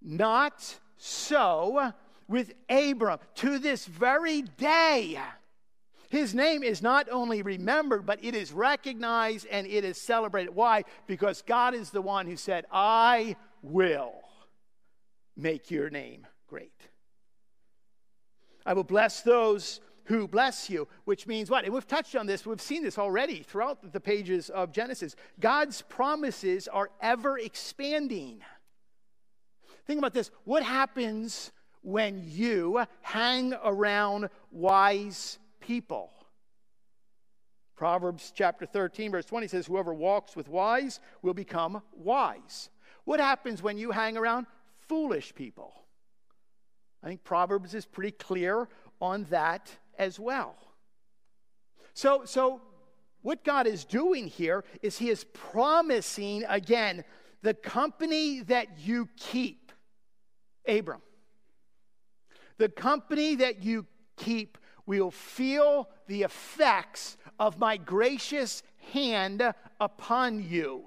Not 0.00 0.78
so 0.96 1.92
with 2.28 2.52
Abram. 2.68 3.18
To 3.34 3.58
this 3.58 3.84
very 3.84 4.42
day, 4.42 5.18
his 6.08 6.36
name 6.36 6.62
is 6.62 6.82
not 6.82 7.08
only 7.10 7.42
remembered, 7.42 8.06
but 8.06 8.22
it 8.22 8.36
is 8.36 8.52
recognized 8.52 9.44
and 9.50 9.66
it 9.66 9.84
is 9.84 10.00
celebrated. 10.00 10.54
Why? 10.54 10.84
Because 11.08 11.42
God 11.42 11.74
is 11.74 11.90
the 11.90 12.00
one 12.00 12.28
who 12.28 12.36
said, 12.36 12.64
I 12.70 13.34
will 13.60 14.22
make 15.40 15.70
your 15.70 15.90
name 15.90 16.26
great. 16.46 16.72
I 18.66 18.74
will 18.74 18.84
bless 18.84 19.22
those 19.22 19.80
who 20.04 20.26
bless 20.26 20.68
you, 20.68 20.88
which 21.04 21.26
means 21.26 21.50
what? 21.50 21.64
And 21.64 21.72
we've 21.72 21.86
touched 21.86 22.16
on 22.16 22.26
this, 22.26 22.44
we've 22.44 22.60
seen 22.60 22.82
this 22.82 22.98
already 22.98 23.42
throughout 23.42 23.92
the 23.92 24.00
pages 24.00 24.50
of 24.50 24.72
Genesis. 24.72 25.14
God's 25.38 25.82
promises 25.82 26.68
are 26.68 26.90
ever 27.00 27.38
expanding. 27.38 28.40
Think 29.86 29.98
about 29.98 30.14
this. 30.14 30.30
What 30.44 30.62
happens 30.62 31.52
when 31.82 32.22
you 32.26 32.84
hang 33.02 33.54
around 33.64 34.28
wise 34.50 35.38
people? 35.60 36.10
Proverbs 37.76 38.32
chapter 38.34 38.66
13, 38.66 39.12
verse 39.12 39.24
20 39.24 39.48
says, 39.48 39.66
Whoever 39.66 39.94
walks 39.94 40.36
with 40.36 40.48
wise 40.48 41.00
will 41.22 41.34
become 41.34 41.82
wise. 41.94 42.68
What 43.04 43.20
happens 43.20 43.62
when 43.62 43.78
you 43.78 43.90
hang 43.90 44.16
around 44.16 44.46
foolish 44.90 45.32
people? 45.36 45.72
I 47.00 47.06
think 47.06 47.22
Proverbs 47.22 47.74
is 47.76 47.86
pretty 47.86 48.10
clear 48.10 48.68
on 49.00 49.24
that 49.30 49.70
as 49.96 50.18
well. 50.18 50.56
So, 51.94 52.24
so 52.24 52.60
what 53.22 53.44
God 53.44 53.68
is 53.68 53.84
doing 53.84 54.26
here 54.26 54.64
is 54.82 54.98
He 54.98 55.08
is 55.08 55.22
promising 55.32 56.42
again 56.48 57.04
the 57.40 57.54
company 57.54 58.40
that 58.40 58.80
you 58.80 59.08
keep, 59.16 59.70
Abram. 60.66 61.02
The 62.58 62.68
company 62.68 63.36
that 63.36 63.62
you 63.62 63.86
keep 64.16 64.58
will 64.86 65.12
feel 65.12 65.88
the 66.08 66.24
effects 66.24 67.16
of 67.38 67.60
my 67.60 67.76
gracious 67.76 68.64
hand 68.92 69.54
upon 69.78 70.42
you. 70.42 70.86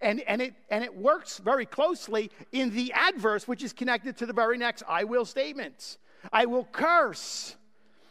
And, 0.00 0.20
and, 0.20 0.40
it, 0.40 0.54
and 0.70 0.84
it 0.84 0.96
works 0.96 1.38
very 1.38 1.66
closely 1.66 2.30
in 2.52 2.70
the 2.70 2.92
adverse, 2.92 3.48
which 3.48 3.64
is 3.64 3.72
connected 3.72 4.16
to 4.18 4.26
the 4.26 4.32
very 4.32 4.56
next 4.56 4.84
I 4.88 5.04
will 5.04 5.24
statements. 5.24 5.98
I 6.32 6.46
will 6.46 6.64
curse 6.64 7.56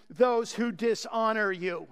those 0.09 0.53
who 0.53 0.71
dishonor 0.71 1.51
you. 1.51 1.87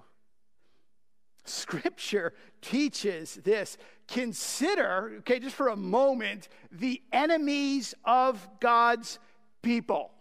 Scripture 1.46 2.34
teaches 2.62 3.36
this. 3.36 3.78
Consider, 4.08 5.14
okay, 5.20 5.40
just 5.40 5.56
for 5.56 5.70
a 5.70 5.76
moment, 5.76 6.50
the 6.72 7.02
enemies 7.12 7.94
of 8.04 8.48
God's 8.60 9.20
people. 9.62 10.12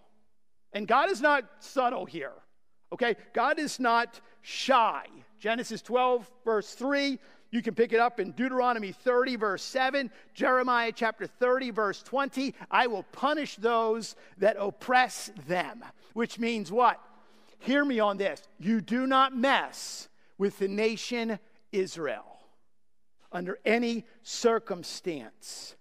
And 0.72 0.86
God 0.86 1.10
is 1.10 1.20
not 1.20 1.44
subtle 1.60 2.04
here, 2.04 2.32
okay? 2.92 3.16
God 3.32 3.58
is 3.58 3.78
not 3.78 4.20
shy. 4.42 5.06
Genesis 5.38 5.82
12, 5.82 6.30
verse 6.44 6.74
3. 6.74 7.18
You 7.55 7.62
can 7.62 7.76
pick 7.76 7.92
it 7.92 8.00
up 8.00 8.18
in 8.18 8.32
Deuteronomy 8.32 8.90
30, 8.90 9.36
verse 9.36 9.62
7, 9.62 10.11
Jeremiah 10.34 10.90
chapter 10.92 11.28
30, 11.28 11.70
verse 11.70 12.02
20. 12.02 12.52
I 12.68 12.88
will 12.88 13.05
punish 13.12 13.55
those 13.55 14.16
that 14.38 14.57
oppress 14.59 15.30
them, 15.46 15.84
which 16.14 16.40
means 16.40 16.72
what? 16.72 17.00
Hear 17.61 17.84
me 17.84 18.00
on 18.00 18.16
this. 18.16 18.42
You 18.59 18.80
do 18.80 19.07
not 19.07 19.36
mess 19.36 20.09
with 20.36 20.59
the 20.59 20.66
nation 20.66 21.38
Israel 21.70 22.40
under 23.30 23.61
any 23.64 24.05
circumstance. 24.24 25.76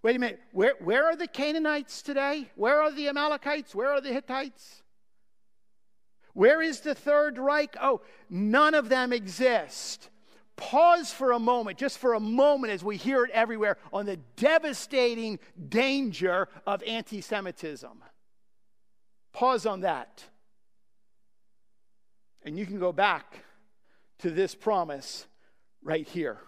Wait 0.00 0.14
a 0.14 0.18
minute. 0.20 0.38
Where, 0.52 0.74
where 0.78 1.06
are 1.06 1.16
the 1.16 1.26
Canaanites 1.26 2.02
today? 2.02 2.48
Where 2.54 2.80
are 2.80 2.92
the 2.92 3.08
Amalekites? 3.08 3.74
Where 3.74 3.90
are 3.90 4.00
the 4.00 4.12
Hittites? 4.12 4.84
Where 6.34 6.62
is 6.62 6.82
the 6.82 6.94
Third 6.94 7.36
Reich? 7.36 7.76
Oh, 7.82 8.02
none 8.28 8.76
of 8.76 8.88
them 8.88 9.12
exist. 9.12 10.08
Pause 10.60 11.10
for 11.10 11.32
a 11.32 11.38
moment, 11.38 11.78
just 11.78 11.96
for 11.96 12.12
a 12.12 12.20
moment, 12.20 12.70
as 12.70 12.84
we 12.84 12.98
hear 12.98 13.24
it 13.24 13.30
everywhere, 13.30 13.78
on 13.94 14.04
the 14.04 14.18
devastating 14.36 15.38
danger 15.70 16.48
of 16.66 16.82
anti 16.82 17.22
Semitism. 17.22 18.04
Pause 19.32 19.66
on 19.66 19.80
that. 19.80 20.22
And 22.44 22.58
you 22.58 22.66
can 22.66 22.78
go 22.78 22.92
back 22.92 23.42
to 24.18 24.30
this 24.30 24.54
promise 24.54 25.26
right 25.82 26.06
here. 26.06 26.38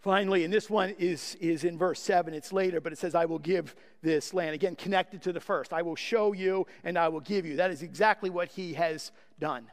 Finally, 0.00 0.42
and 0.44 0.52
this 0.52 0.68
one 0.68 0.94
is, 0.98 1.36
is 1.40 1.62
in 1.62 1.78
verse 1.78 2.00
7, 2.00 2.34
it's 2.34 2.52
later, 2.52 2.80
but 2.80 2.92
it 2.92 2.98
says, 2.98 3.14
I 3.14 3.26
will 3.26 3.38
give 3.38 3.76
this 4.02 4.34
land. 4.34 4.56
Again, 4.56 4.74
connected 4.74 5.22
to 5.22 5.32
the 5.32 5.40
first. 5.40 5.72
I 5.72 5.82
will 5.82 5.94
show 5.94 6.32
you 6.32 6.66
and 6.82 6.98
I 6.98 7.08
will 7.08 7.20
give 7.20 7.46
you. 7.46 7.56
That 7.56 7.70
is 7.70 7.82
exactly 7.82 8.28
what 8.28 8.48
he 8.48 8.74
has 8.74 9.12
done. 9.38 9.70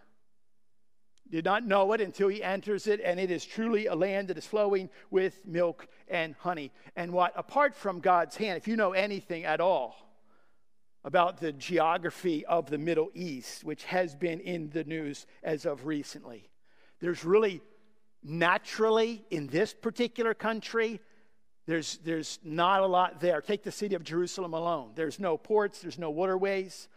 Did 1.29 1.45
not 1.45 1.65
know 1.65 1.91
it 1.93 2.01
until 2.01 2.29
he 2.29 2.41
enters 2.41 2.87
it, 2.87 3.01
and 3.03 3.19
it 3.19 3.29
is 3.31 3.43
truly 3.43 3.87
a 3.87 3.95
land 3.95 4.29
that 4.29 4.37
is 4.37 4.45
flowing 4.45 4.89
with 5.11 5.45
milk 5.45 5.87
and 6.07 6.35
honey. 6.39 6.71
And 6.95 7.11
what, 7.11 7.33
apart 7.35 7.75
from 7.75 7.99
God's 7.99 8.37
hand, 8.37 8.57
if 8.57 8.67
you 8.67 8.75
know 8.77 8.93
anything 8.93 9.43
at 9.43 9.59
all 9.59 9.95
about 11.03 11.39
the 11.39 11.51
geography 11.51 12.45
of 12.45 12.69
the 12.69 12.77
Middle 12.77 13.09
East, 13.13 13.63
which 13.63 13.83
has 13.85 14.15
been 14.15 14.39
in 14.39 14.69
the 14.69 14.83
news 14.85 15.25
as 15.43 15.65
of 15.65 15.85
recently, 15.85 16.49
there's 16.99 17.25
really 17.25 17.61
naturally, 18.23 19.25
in 19.29 19.47
this 19.47 19.73
particular 19.73 20.33
country, 20.33 20.99
there's, 21.65 21.97
there's 21.99 22.39
not 22.43 22.81
a 22.81 22.87
lot 22.87 23.19
there. 23.19 23.41
Take 23.41 23.63
the 23.63 23.71
city 23.71 23.95
of 23.95 24.03
Jerusalem 24.03 24.53
alone. 24.53 24.91
There's 24.95 25.19
no 25.19 25.37
ports, 25.37 25.81
there's 25.81 25.99
no 25.99 26.09
waterways, 26.09 26.87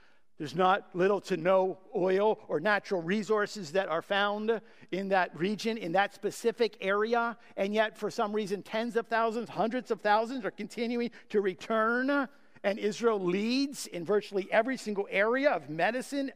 there's 0.41 0.55
not 0.55 0.89
little 0.95 1.21
to 1.21 1.37
no 1.37 1.77
oil 1.95 2.39
or 2.49 2.61
natural 2.61 3.03
resources 3.03 3.73
that 3.73 3.91
are 3.91 4.01
found 4.01 4.63
in 4.91 5.11
that 5.11 5.39
region, 5.39 5.77
in 5.77 5.93
that 5.93 6.15
specific 6.15 6.79
area. 6.81 7.37
And 7.59 7.75
yet, 7.75 7.99
for 7.99 8.11
some 8.11 8.33
reason, 8.33 8.63
tens 8.63 8.97
of 8.97 9.07
thousands, 9.07 9.51
hundreds 9.51 9.91
of 9.91 10.01
thousands 10.01 10.47
are 10.47 10.51
continuing 10.51 11.11
to 11.29 11.43
return. 11.43 12.27
And 12.65 12.79
Israel 12.79 13.23
leads 13.23 13.87
in 13.87 14.03
virtually 14.03 14.49
every 14.51 14.79
single 14.79 15.07
area 15.11 15.51
of 15.51 15.69
medicine, 15.69 16.33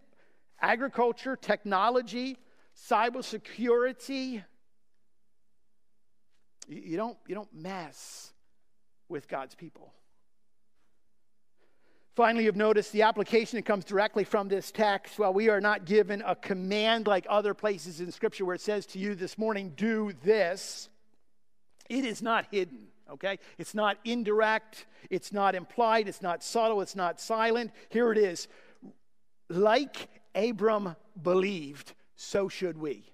agriculture, 0.61 1.34
technology, 1.34 2.36
cybersecurity. 2.76 4.44
You 6.68 6.96
don't, 6.98 7.16
you 7.26 7.34
don't 7.34 7.55
mess 7.55 8.34
with 9.09 9.28
God's 9.28 9.55
people. 9.55 9.94
Finally, 12.15 12.45
you've 12.45 12.55
noticed 12.55 12.93
the 12.93 13.03
application 13.03 13.57
that 13.57 13.65
comes 13.65 13.85
directly 13.85 14.23
from 14.23 14.47
this 14.47 14.71
text. 14.71 15.19
While 15.19 15.35
we 15.35 15.49
are 15.49 15.61
not 15.61 15.85
given 15.85 16.23
a 16.25 16.37
command 16.37 17.09
like 17.09 17.27
other 17.29 17.55
places 17.55 18.01
in 18.01 18.12
Scripture 18.12 18.45
where 18.45 18.55
it 18.55 18.61
says 18.61 18.87
to 18.87 19.01
you 19.01 19.17
this 19.17 19.37
morning, 19.37 19.73
do 19.77 20.12
this, 20.23 20.89
it 21.89 22.05
is 22.05 22.23
not 22.23 22.47
hidden, 22.53 22.87
okay? 23.11 23.41
It's 23.59 23.75
not 23.75 23.99
indirect, 24.05 24.87
it's 25.11 25.33
not 25.33 25.57
implied, 25.57 26.07
it's 26.07 26.23
not 26.23 26.45
subtle, 26.45 26.83
it's 26.83 26.95
not 26.95 27.21
silent. 27.21 27.73
Here 27.89 28.12
it 28.12 28.19
is. 28.19 28.47
Like 29.49 30.09
Abram 30.37 30.95
believed, 31.21 31.95
so 32.15 32.49
should 32.49 32.79
we. 32.79 33.11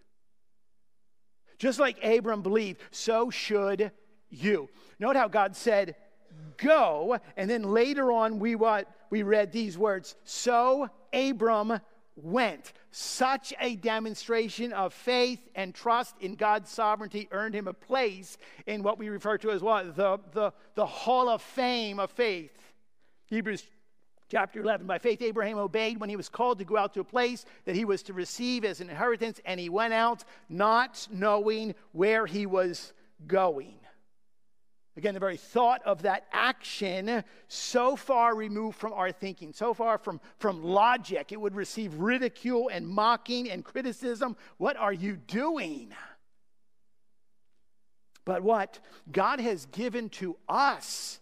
Just 1.58 1.78
like 1.78 2.04
Abram 2.04 2.42
believed, 2.42 2.80
so 2.90 3.30
should 3.30 3.92
you. 4.28 4.68
Note 4.98 5.16
how 5.16 5.28
God 5.28 5.56
said, 5.56 5.96
Go, 6.62 7.18
and 7.36 7.48
then 7.48 7.62
later 7.62 8.12
on 8.12 8.38
we 8.38 8.54
what 8.54 8.88
we 9.10 9.22
read 9.22 9.52
these 9.52 9.76
words, 9.76 10.16
so 10.24 10.88
Abram 11.12 11.80
went. 12.16 12.72
Such 12.90 13.54
a 13.60 13.76
demonstration 13.76 14.72
of 14.72 14.92
faith 14.92 15.40
and 15.54 15.74
trust 15.74 16.16
in 16.20 16.34
God's 16.34 16.70
sovereignty 16.70 17.28
earned 17.30 17.54
him 17.54 17.68
a 17.68 17.72
place 17.72 18.36
in 18.66 18.82
what 18.82 18.98
we 18.98 19.08
refer 19.08 19.38
to 19.38 19.50
as 19.50 19.62
what? 19.62 19.96
The, 19.96 20.20
the, 20.32 20.52
the 20.74 20.86
hall 20.86 21.28
of 21.28 21.40
fame 21.40 21.98
of 21.98 22.10
faith. 22.10 22.52
Hebrews 23.26 23.64
Chapter 24.30 24.60
11 24.60 24.86
By 24.86 24.98
faith, 24.98 25.20
Abraham 25.22 25.58
obeyed 25.58 25.98
when 25.98 26.08
he 26.08 26.14
was 26.14 26.28
called 26.28 26.60
to 26.60 26.64
go 26.64 26.76
out 26.76 26.94
to 26.94 27.00
a 27.00 27.04
place 27.04 27.44
that 27.64 27.74
he 27.74 27.84
was 27.84 28.04
to 28.04 28.12
receive 28.12 28.64
as 28.64 28.80
an 28.80 28.88
inheritance, 28.88 29.40
and 29.44 29.58
he 29.58 29.68
went 29.68 29.92
out 29.92 30.24
not 30.48 31.08
knowing 31.10 31.74
where 31.90 32.26
he 32.26 32.46
was 32.46 32.92
going. 33.26 33.79
Again, 34.96 35.14
the 35.14 35.20
very 35.20 35.36
thought 35.36 35.82
of 35.84 36.02
that 36.02 36.26
action, 36.32 37.22
so 37.48 37.96
far 37.96 38.34
removed 38.34 38.76
from 38.76 38.92
our 38.92 39.12
thinking, 39.12 39.52
so 39.52 39.72
far 39.72 39.98
from, 39.98 40.20
from 40.38 40.62
logic, 40.62 41.32
it 41.32 41.40
would 41.40 41.54
receive 41.54 41.94
ridicule 41.94 42.68
and 42.72 42.86
mocking 42.86 43.50
and 43.50 43.64
criticism. 43.64 44.36
What 44.58 44.76
are 44.76 44.92
you 44.92 45.16
doing? 45.16 45.92
But 48.24 48.42
what? 48.42 48.80
God 49.10 49.40
has 49.40 49.66
given 49.66 50.08
to 50.10 50.36
us 50.48 51.20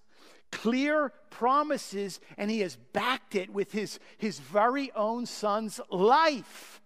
clear 0.51 1.13
promises, 1.31 2.21
and 2.37 2.51
he 2.51 2.61
has 2.61 2.77
backed 2.77 3.35
it 3.35 3.51
with 3.51 3.73
his, 3.73 3.99
his 4.17 4.39
very 4.39 4.91
own 4.93 5.27
son's 5.27 5.79
life. 5.91 6.81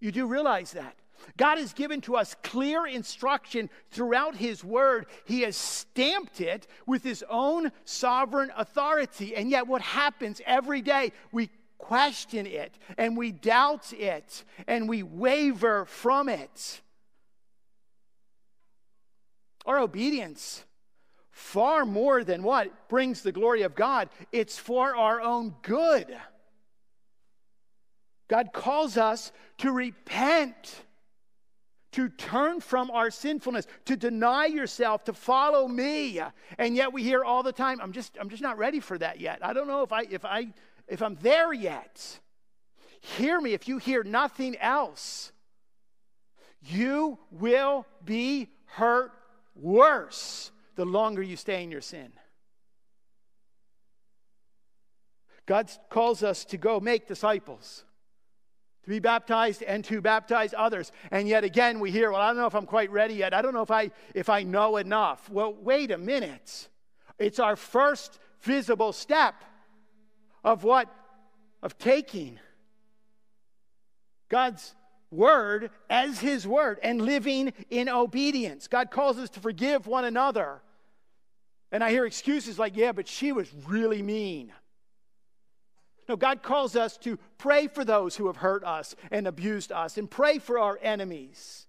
You 0.00 0.10
do 0.10 0.26
realize 0.26 0.72
that. 0.72 0.96
God 1.36 1.58
has 1.58 1.72
given 1.72 2.00
to 2.02 2.16
us 2.16 2.36
clear 2.42 2.86
instruction 2.86 3.70
throughout 3.90 4.36
His 4.36 4.62
Word. 4.64 5.06
He 5.24 5.42
has 5.42 5.56
stamped 5.56 6.40
it 6.40 6.66
with 6.86 7.02
His 7.02 7.24
own 7.28 7.72
sovereign 7.84 8.52
authority. 8.56 9.34
And 9.34 9.50
yet, 9.50 9.66
what 9.66 9.82
happens 9.82 10.40
every 10.46 10.82
day? 10.82 11.12
We 11.32 11.50
question 11.78 12.46
it 12.46 12.76
and 12.98 13.16
we 13.16 13.32
doubt 13.32 13.92
it 13.92 14.44
and 14.66 14.88
we 14.88 15.02
waver 15.02 15.84
from 15.86 16.28
it. 16.28 16.80
Our 19.64 19.78
obedience 19.78 20.64
far 21.30 21.86
more 21.86 22.24
than 22.24 22.42
what 22.42 22.88
brings 22.88 23.22
the 23.22 23.32
glory 23.32 23.62
of 23.62 23.74
God, 23.74 24.08
it's 24.32 24.58
for 24.58 24.96
our 24.96 25.20
own 25.20 25.54
good. 25.62 26.16
God 28.28 28.52
calls 28.52 28.96
us 28.96 29.32
to 29.58 29.72
repent 29.72 30.84
to 31.98 32.08
turn 32.08 32.60
from 32.60 32.92
our 32.92 33.10
sinfulness, 33.10 33.66
to 33.84 33.96
deny 33.96 34.46
yourself, 34.46 35.02
to 35.02 35.12
follow 35.12 35.66
me. 35.66 36.20
And 36.56 36.76
yet 36.76 36.92
we 36.92 37.02
hear 37.02 37.24
all 37.24 37.42
the 37.42 37.50
time, 37.50 37.80
I'm 37.80 37.90
just, 37.90 38.16
I'm 38.20 38.28
just 38.28 38.40
not 38.40 38.56
ready 38.56 38.78
for 38.78 38.96
that 38.98 39.18
yet. 39.20 39.40
I 39.42 39.52
don't 39.52 39.66
know 39.66 39.82
if, 39.82 39.92
I, 39.92 40.02
if, 40.08 40.24
I, 40.24 40.54
if 40.86 41.02
I'm 41.02 41.16
there 41.22 41.52
yet. 41.52 42.20
Hear 43.00 43.40
me 43.40 43.52
if 43.52 43.66
you 43.66 43.78
hear 43.78 44.04
nothing 44.04 44.56
else. 44.58 45.32
You 46.62 47.18
will 47.32 47.84
be 48.04 48.46
hurt 48.66 49.10
worse 49.56 50.52
the 50.76 50.84
longer 50.84 51.20
you 51.20 51.36
stay 51.36 51.64
in 51.64 51.72
your 51.72 51.80
sin. 51.80 52.12
God 55.46 55.68
calls 55.90 56.22
us 56.22 56.44
to 56.44 56.58
go 56.58 56.78
make 56.78 57.08
disciples 57.08 57.82
to 58.88 58.94
be 58.94 59.00
baptized 59.00 59.62
and 59.62 59.84
to 59.84 60.00
baptize 60.00 60.54
others. 60.56 60.92
And 61.10 61.28
yet 61.28 61.44
again, 61.44 61.78
we 61.78 61.90
hear, 61.90 62.10
well, 62.10 62.22
I 62.22 62.28
don't 62.28 62.38
know 62.38 62.46
if 62.46 62.54
I'm 62.54 62.64
quite 62.64 62.90
ready 62.90 63.14
yet. 63.14 63.34
I 63.34 63.42
don't 63.42 63.52
know 63.52 63.60
if 63.60 63.70
I, 63.70 63.90
if 64.14 64.30
I 64.30 64.44
know 64.44 64.78
enough. 64.78 65.28
Well, 65.28 65.52
wait 65.52 65.90
a 65.90 65.98
minute. 65.98 66.68
It's 67.18 67.38
our 67.38 67.54
first 67.54 68.18
visible 68.40 68.94
step 68.94 69.34
of 70.42 70.64
what? 70.64 70.88
Of 71.62 71.76
taking 71.76 72.38
God's 74.30 74.74
word 75.10 75.70
as 75.90 76.20
his 76.20 76.46
word 76.46 76.78
and 76.82 77.02
living 77.02 77.52
in 77.68 77.90
obedience. 77.90 78.68
God 78.68 78.90
calls 78.90 79.18
us 79.18 79.28
to 79.30 79.40
forgive 79.40 79.86
one 79.86 80.06
another. 80.06 80.62
And 81.70 81.84
I 81.84 81.90
hear 81.90 82.06
excuses 82.06 82.58
like, 82.58 82.74
yeah, 82.74 82.92
but 82.92 83.06
she 83.06 83.32
was 83.32 83.52
really 83.66 84.00
mean. 84.00 84.50
No, 86.08 86.16
God 86.16 86.42
calls 86.42 86.74
us 86.74 86.96
to 86.98 87.18
pray 87.36 87.66
for 87.66 87.84
those 87.84 88.16
who 88.16 88.26
have 88.28 88.36
hurt 88.36 88.64
us 88.64 88.96
and 89.10 89.26
abused 89.26 89.70
us 89.70 89.98
and 89.98 90.10
pray 90.10 90.38
for 90.38 90.58
our 90.58 90.78
enemies 90.82 91.66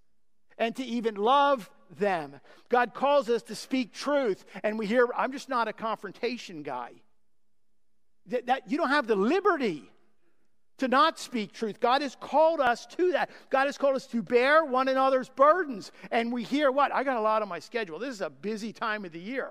and 0.56 0.74
to 0.76 0.84
even 0.84 1.14
love 1.14 1.70
them. 1.98 2.40
God 2.68 2.94
calls 2.94 3.28
us 3.28 3.42
to 3.44 3.54
speak 3.54 3.92
truth. 3.92 4.44
And 4.62 4.78
we 4.78 4.86
hear, 4.86 5.08
I'm 5.16 5.32
just 5.32 5.48
not 5.48 5.68
a 5.68 5.72
confrontation 5.72 6.62
guy. 6.62 6.92
That, 8.26 8.46
that 8.46 8.70
you 8.70 8.78
don't 8.78 8.88
have 8.90 9.06
the 9.06 9.16
liberty 9.16 9.90
to 10.78 10.88
not 10.88 11.18
speak 11.18 11.52
truth. 11.52 11.80
God 11.80 12.00
has 12.00 12.16
called 12.18 12.60
us 12.60 12.86
to 12.86 13.12
that. 13.12 13.30
God 13.50 13.66
has 13.66 13.76
called 13.76 13.96
us 13.96 14.06
to 14.08 14.22
bear 14.22 14.64
one 14.64 14.88
another's 14.88 15.28
burdens. 15.28 15.92
And 16.10 16.32
we 16.32 16.44
hear 16.44 16.70
what? 16.70 16.94
I 16.94 17.04
got 17.04 17.18
a 17.18 17.20
lot 17.20 17.42
on 17.42 17.48
my 17.48 17.58
schedule. 17.58 17.98
This 17.98 18.14
is 18.14 18.20
a 18.22 18.30
busy 18.30 18.72
time 18.72 19.04
of 19.04 19.12
the 19.12 19.20
year. 19.20 19.50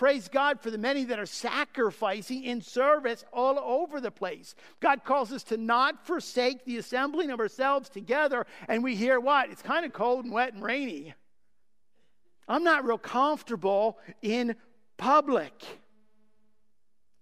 Praise 0.00 0.28
God 0.28 0.62
for 0.62 0.70
the 0.70 0.78
many 0.78 1.04
that 1.04 1.18
are 1.18 1.26
sacrificing 1.26 2.44
in 2.44 2.62
service 2.62 3.22
all 3.34 3.58
over 3.58 4.00
the 4.00 4.10
place. 4.10 4.54
God 4.80 5.04
calls 5.04 5.30
us 5.30 5.42
to 5.42 5.58
not 5.58 6.06
forsake 6.06 6.64
the 6.64 6.78
assembling 6.78 7.30
of 7.30 7.38
ourselves 7.38 7.90
together. 7.90 8.46
And 8.66 8.82
we 8.82 8.96
hear 8.96 9.20
what? 9.20 9.50
It's 9.50 9.60
kind 9.60 9.84
of 9.84 9.92
cold 9.92 10.24
and 10.24 10.32
wet 10.32 10.54
and 10.54 10.62
rainy. 10.62 11.12
I'm 12.48 12.64
not 12.64 12.86
real 12.86 12.96
comfortable 12.96 13.98
in 14.22 14.56
public. 14.96 15.52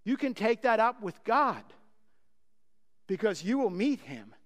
You 0.04 0.16
can 0.16 0.32
take 0.32 0.62
that 0.62 0.78
up 0.78 1.02
with 1.02 1.24
God 1.24 1.64
because 3.08 3.42
you 3.42 3.58
will 3.58 3.70
meet 3.70 4.02
him 4.02 4.36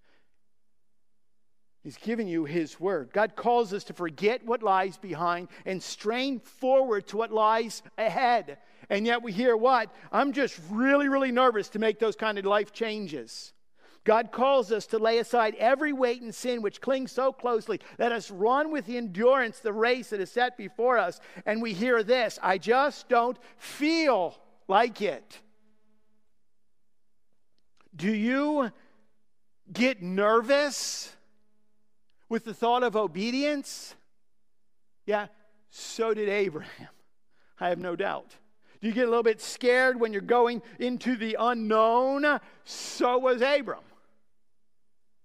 He's 1.83 1.97
given 1.97 2.29
you 2.29 2.45
His 2.45 2.79
word. 2.79 3.11
God 3.13 3.35
calls 3.35 3.73
us 3.73 3.85
to 3.85 3.93
forget 3.93 4.45
what 4.45 4.63
lies 4.63 4.97
behind 4.97 5.49
and 5.67 5.83
strain 5.83 6.39
forward 6.39 7.09
to 7.09 7.17
what 7.17 7.33
lies 7.33 7.83
ahead. 7.99 8.59
And 8.89 9.05
yet 9.05 9.23
we 9.23 9.33
hear 9.33 9.57
what? 9.57 9.93
I'm 10.13 10.33
just 10.33 10.61
really, 10.71 11.09
really 11.09 11.33
nervous 11.33 11.69
to 11.71 11.81
make 11.81 11.99
those 11.99 12.15
kind 12.15 12.39
of 12.39 12.45
life 12.45 12.73
changes. 12.73 13.53
God 14.05 14.33
calls 14.33 14.73
us 14.73 14.87
to 14.87 14.99
lay 14.99 15.19
aside 15.19 15.55
every 15.59 15.93
weight 15.93 16.23
and 16.23 16.35
sin 16.35 16.63
which 16.63 16.81
clings 16.81 17.13
so 17.13 17.33
closely. 17.33 17.81
Let 17.99 18.13
us 18.13 18.31
run 18.31 18.73
with 18.73 18.87
the 18.87 18.97
endurance 18.97 19.61
the 19.61 19.73
race 19.73 20.11
that 20.11 20.21
is 20.21 20.31
set 20.31 20.57
before 20.57 20.99
us. 20.99 21.21
And 21.47 21.63
we 21.63 21.73
hear 21.73 22.03
this 22.03 22.39
I 22.43 22.59
just 22.59 23.09
don't 23.09 23.39
feel 23.57 24.37
like 24.69 25.03
it. 25.03 25.41
Do 27.95 28.13
you 28.13 28.73
get 29.73 30.03
nervous? 30.03 31.15
With 32.33 32.47
the 32.47 32.55
thought 32.55 32.83
of 32.83 32.97
obedience? 32.97 33.95
Yeah, 35.05 35.27
so 35.69 36.15
did 36.15 36.31
Abraham. 36.31 36.89
I 37.61 37.69
have 37.69 37.79
no 37.79 37.95
doubt. 37.95 38.31
Do 38.81 38.89
you 38.89 38.95
get 38.95 39.07
a 39.07 39.11
little 39.11 39.23
bit 39.23 39.39
scared 39.39 40.01
when 40.01 40.15
you're 40.15 40.23
going 40.23 40.63
into 40.79 41.15
the 41.15 41.37
unknown? 41.39 42.41
So 42.65 43.19
was 43.19 43.43
Abram. 43.43 43.85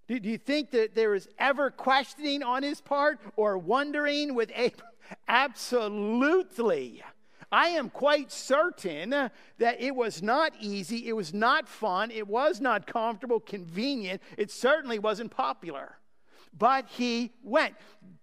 Do, 0.09 0.19
you 0.21 0.37
think 0.37 0.71
that 0.71 0.95
there 0.95 1.11
was 1.11 1.29
ever 1.39 1.71
questioning 1.71 2.43
on 2.43 2.61
his 2.61 2.81
part 2.81 3.19
or 3.37 3.57
wondering 3.57 4.35
with 4.35 4.49
Abram? 4.49 4.91
Absolutely. 5.29 7.03
I 7.49 7.69
am 7.69 7.89
quite 7.89 8.33
certain 8.33 9.11
that 9.11 9.81
it 9.81 9.95
was 9.95 10.21
not 10.21 10.51
easy, 10.59 11.07
it 11.07 11.13
was 11.13 11.33
not 11.33 11.69
fun, 11.69 12.11
it 12.11 12.27
was 12.27 12.59
not 12.59 12.85
comfortable, 12.85 13.39
convenient, 13.39 14.21
it 14.37 14.51
certainly 14.51 14.99
wasn't 14.99 15.31
popular 15.31 15.97
but 16.55 16.85
he 16.87 17.31
went. 17.43 17.75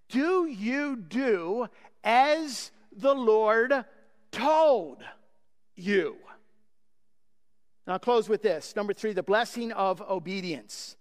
Do 0.08 0.46
you 0.46 0.96
do 0.96 1.68
as 2.02 2.70
the 2.92 3.14
Lord 3.14 3.84
told 4.30 5.02
you? 5.74 6.16
Now, 7.86 7.94
I'll 7.94 7.98
close 7.98 8.28
with 8.28 8.42
this. 8.42 8.74
Number 8.76 8.92
three, 8.92 9.12
the 9.12 9.22
blessing 9.22 9.72
of 9.72 10.00
obedience. 10.02 10.96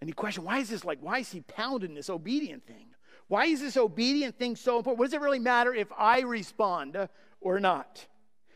And 0.00 0.08
you 0.08 0.14
question, 0.14 0.44
why 0.44 0.58
is 0.58 0.68
this 0.68 0.84
like, 0.84 0.98
why 1.00 1.18
is 1.18 1.30
he 1.30 1.40
pounding 1.40 1.94
this 1.94 2.08
obedient 2.08 2.66
thing? 2.66 2.86
Why 3.28 3.46
is 3.46 3.60
this 3.60 3.76
obedient 3.76 4.38
thing 4.38 4.56
so 4.56 4.78
important? 4.78 4.98
What 4.98 5.06
does 5.06 5.14
it 5.14 5.20
really 5.20 5.38
matter 5.38 5.74
if 5.74 5.88
I 5.96 6.20
respond 6.22 6.96
or 7.40 7.60
not? 7.60 8.06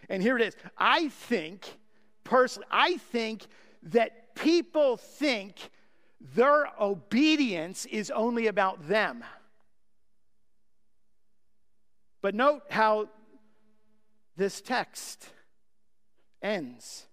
And 0.09 0.23
here 0.23 0.37
it 0.37 0.43
is. 0.43 0.57
I 0.77 1.09
think, 1.09 1.67
personally, 2.25 2.67
I 2.71 2.97
think 2.97 3.47
that 3.85 4.35
people 4.35 4.97
think 4.97 5.71
their 6.33 6.69
obedience 6.81 7.85
is 7.87 8.11
only 8.11 8.47
about 8.47 8.89
them. 8.89 9.23
But 12.23 12.35
note 12.35 12.63
how 12.71 13.11
this 14.37 14.63
text 14.63 15.29
ends 16.41 17.07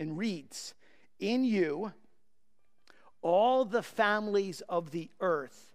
and 0.00 0.18
reads 0.18 0.74
In 1.20 1.44
you, 1.44 1.92
all 3.20 3.64
the 3.64 3.82
families 3.82 4.60
of 4.68 4.90
the 4.90 5.10
earth 5.20 5.72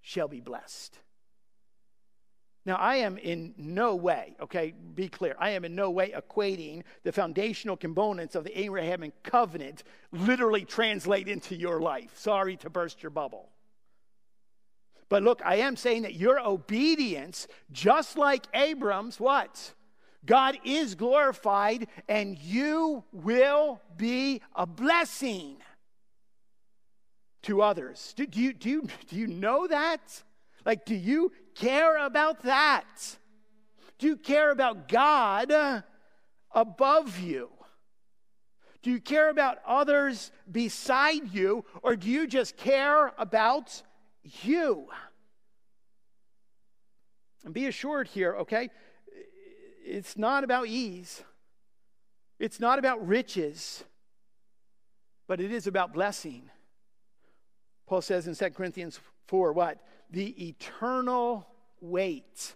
shall 0.00 0.28
be 0.28 0.40
blessed. 0.40 1.00
Now, 2.66 2.74
I 2.74 2.96
am 2.96 3.16
in 3.16 3.54
no 3.56 3.94
way, 3.94 4.34
okay, 4.42 4.74
be 4.96 5.08
clear, 5.08 5.36
I 5.38 5.50
am 5.50 5.64
in 5.64 5.76
no 5.76 5.88
way 5.88 6.10
equating 6.10 6.82
the 7.04 7.12
foundational 7.12 7.76
components 7.76 8.34
of 8.34 8.42
the 8.42 8.58
Abrahamic 8.58 9.22
covenant 9.22 9.84
literally 10.10 10.64
translate 10.64 11.28
into 11.28 11.54
your 11.54 11.80
life. 11.80 12.18
Sorry 12.18 12.56
to 12.56 12.68
burst 12.68 13.04
your 13.04 13.10
bubble. 13.10 13.50
But 15.08 15.22
look, 15.22 15.40
I 15.44 15.56
am 15.56 15.76
saying 15.76 16.02
that 16.02 16.14
your 16.14 16.40
obedience, 16.40 17.46
just 17.70 18.18
like 18.18 18.46
Abram's, 18.52 19.20
what? 19.20 19.72
God 20.24 20.58
is 20.64 20.96
glorified 20.96 21.86
and 22.08 22.36
you 22.36 23.04
will 23.12 23.80
be 23.96 24.42
a 24.56 24.66
blessing 24.66 25.58
to 27.42 27.62
others. 27.62 28.12
Do, 28.16 28.26
do, 28.26 28.40
you, 28.40 28.52
do, 28.52 28.68
you, 28.68 28.88
do 29.08 29.14
you 29.14 29.28
know 29.28 29.68
that? 29.68 30.24
Like, 30.64 30.84
do 30.84 30.96
you 30.96 31.30
care 31.56 32.04
about 32.04 32.42
that? 32.42 33.16
Do 33.98 34.06
you 34.06 34.16
care 34.16 34.50
about 34.50 34.88
God 34.88 35.82
above 36.54 37.18
you? 37.18 37.50
Do 38.82 38.90
you 38.92 39.00
care 39.00 39.30
about 39.30 39.58
others 39.66 40.30
beside 40.50 41.34
you, 41.34 41.64
or 41.82 41.96
do 41.96 42.08
you 42.08 42.28
just 42.28 42.56
care 42.56 43.12
about 43.18 43.82
you? 44.22 44.86
And 47.44 47.52
be 47.52 47.66
assured 47.66 48.06
here, 48.06 48.36
okay? 48.36 48.70
It's 49.84 50.16
not 50.16 50.44
about 50.44 50.68
ease, 50.68 51.24
it's 52.38 52.60
not 52.60 52.78
about 52.78 53.06
riches, 53.06 53.82
but 55.26 55.40
it 55.40 55.50
is 55.50 55.66
about 55.66 55.92
blessing. 55.92 56.50
Paul 57.86 58.02
says 58.02 58.28
in 58.28 58.34
2 58.34 58.50
Corinthians 58.50 59.00
4 59.26 59.52
what? 59.52 59.78
The 60.10 60.48
eternal 60.48 61.46
weight 61.80 62.54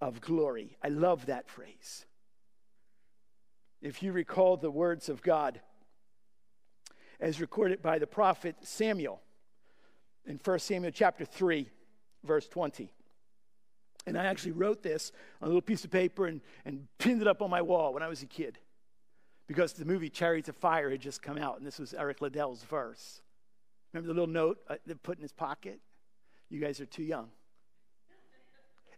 of 0.00 0.20
glory. 0.20 0.76
I 0.82 0.88
love 0.88 1.26
that 1.26 1.48
phrase. 1.48 2.06
If 3.80 4.02
you 4.02 4.12
recall 4.12 4.56
the 4.56 4.70
words 4.70 5.08
of 5.08 5.22
God 5.22 5.60
as 7.20 7.40
recorded 7.40 7.82
by 7.82 7.98
the 7.98 8.06
prophet 8.06 8.56
Samuel 8.62 9.20
in 10.26 10.40
1 10.42 10.58
Samuel 10.58 10.92
chapter 10.92 11.24
3, 11.24 11.68
verse 12.24 12.48
20. 12.48 12.92
And 14.06 14.16
I 14.16 14.24
actually 14.26 14.52
wrote 14.52 14.82
this 14.82 15.12
on 15.40 15.46
a 15.46 15.48
little 15.48 15.62
piece 15.62 15.84
of 15.84 15.90
paper 15.90 16.26
and, 16.26 16.40
and 16.64 16.86
pinned 16.98 17.20
it 17.20 17.28
up 17.28 17.42
on 17.42 17.50
my 17.50 17.62
wall 17.62 17.92
when 17.92 18.02
I 18.02 18.08
was 18.08 18.22
a 18.22 18.26
kid 18.26 18.58
because 19.46 19.72
the 19.72 19.84
movie 19.84 20.10
Chariots 20.10 20.48
of 20.48 20.56
Fire 20.56 20.90
had 20.90 21.00
just 21.00 21.22
come 21.22 21.38
out, 21.38 21.56
and 21.58 21.66
this 21.66 21.78
was 21.78 21.94
Eric 21.94 22.20
Liddell's 22.20 22.62
verse. 22.62 23.22
Remember 23.92 24.08
the 24.08 24.14
little 24.14 24.32
note 24.32 24.58
uh, 24.68 24.76
they 24.86 24.94
put 24.94 25.16
in 25.16 25.22
his 25.22 25.32
pocket? 25.32 25.80
You 26.50 26.60
guys 26.60 26.80
are 26.80 26.86
too 26.86 27.02
young. 27.02 27.28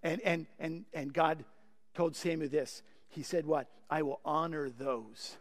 And, 0.03 0.20
and, 0.22 0.46
and, 0.59 0.84
and 0.94 1.12
God 1.12 1.44
told 1.94 2.16
Samuel 2.16 2.48
this. 2.48 2.82
He 3.09 3.22
said, 3.22 3.46
What? 3.46 3.68
I 3.90 4.03
will 4.03 4.20
honor 4.24 4.70
those 4.70 5.36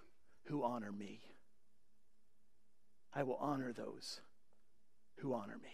who 0.46 0.64
honor 0.64 0.92
me. 0.92 1.22
I 3.14 3.24
will 3.24 3.38
honor 3.40 3.72
those 3.74 4.22
who 5.18 5.34
honor 5.34 5.58
me. 5.62 5.70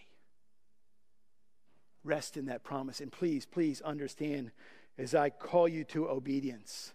Rest 2.04 2.36
in 2.36 2.46
that 2.46 2.64
promise. 2.64 3.00
And 3.00 3.10
please, 3.10 3.46
please 3.46 3.80
understand 3.80 4.50
as 4.98 5.14
I 5.14 5.30
call 5.30 5.68
you 5.68 5.84
to 5.84 6.08
obedience, 6.08 6.92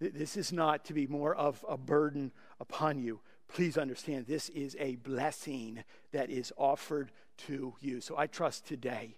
this 0.00 0.36
is 0.36 0.52
not 0.52 0.84
to 0.86 0.94
be 0.94 1.06
more 1.06 1.34
of 1.34 1.64
a 1.68 1.76
burden 1.76 2.32
upon 2.58 2.98
you. 2.98 3.20
Please 3.48 3.76
understand, 3.76 4.26
this 4.26 4.48
is 4.50 4.76
a 4.80 4.96
blessing 4.96 5.84
that 6.12 6.30
is 6.30 6.52
offered 6.56 7.10
to 7.46 7.74
you. 7.80 8.00
So 8.00 8.16
I 8.16 8.26
trust 8.26 8.66
today 8.66 9.16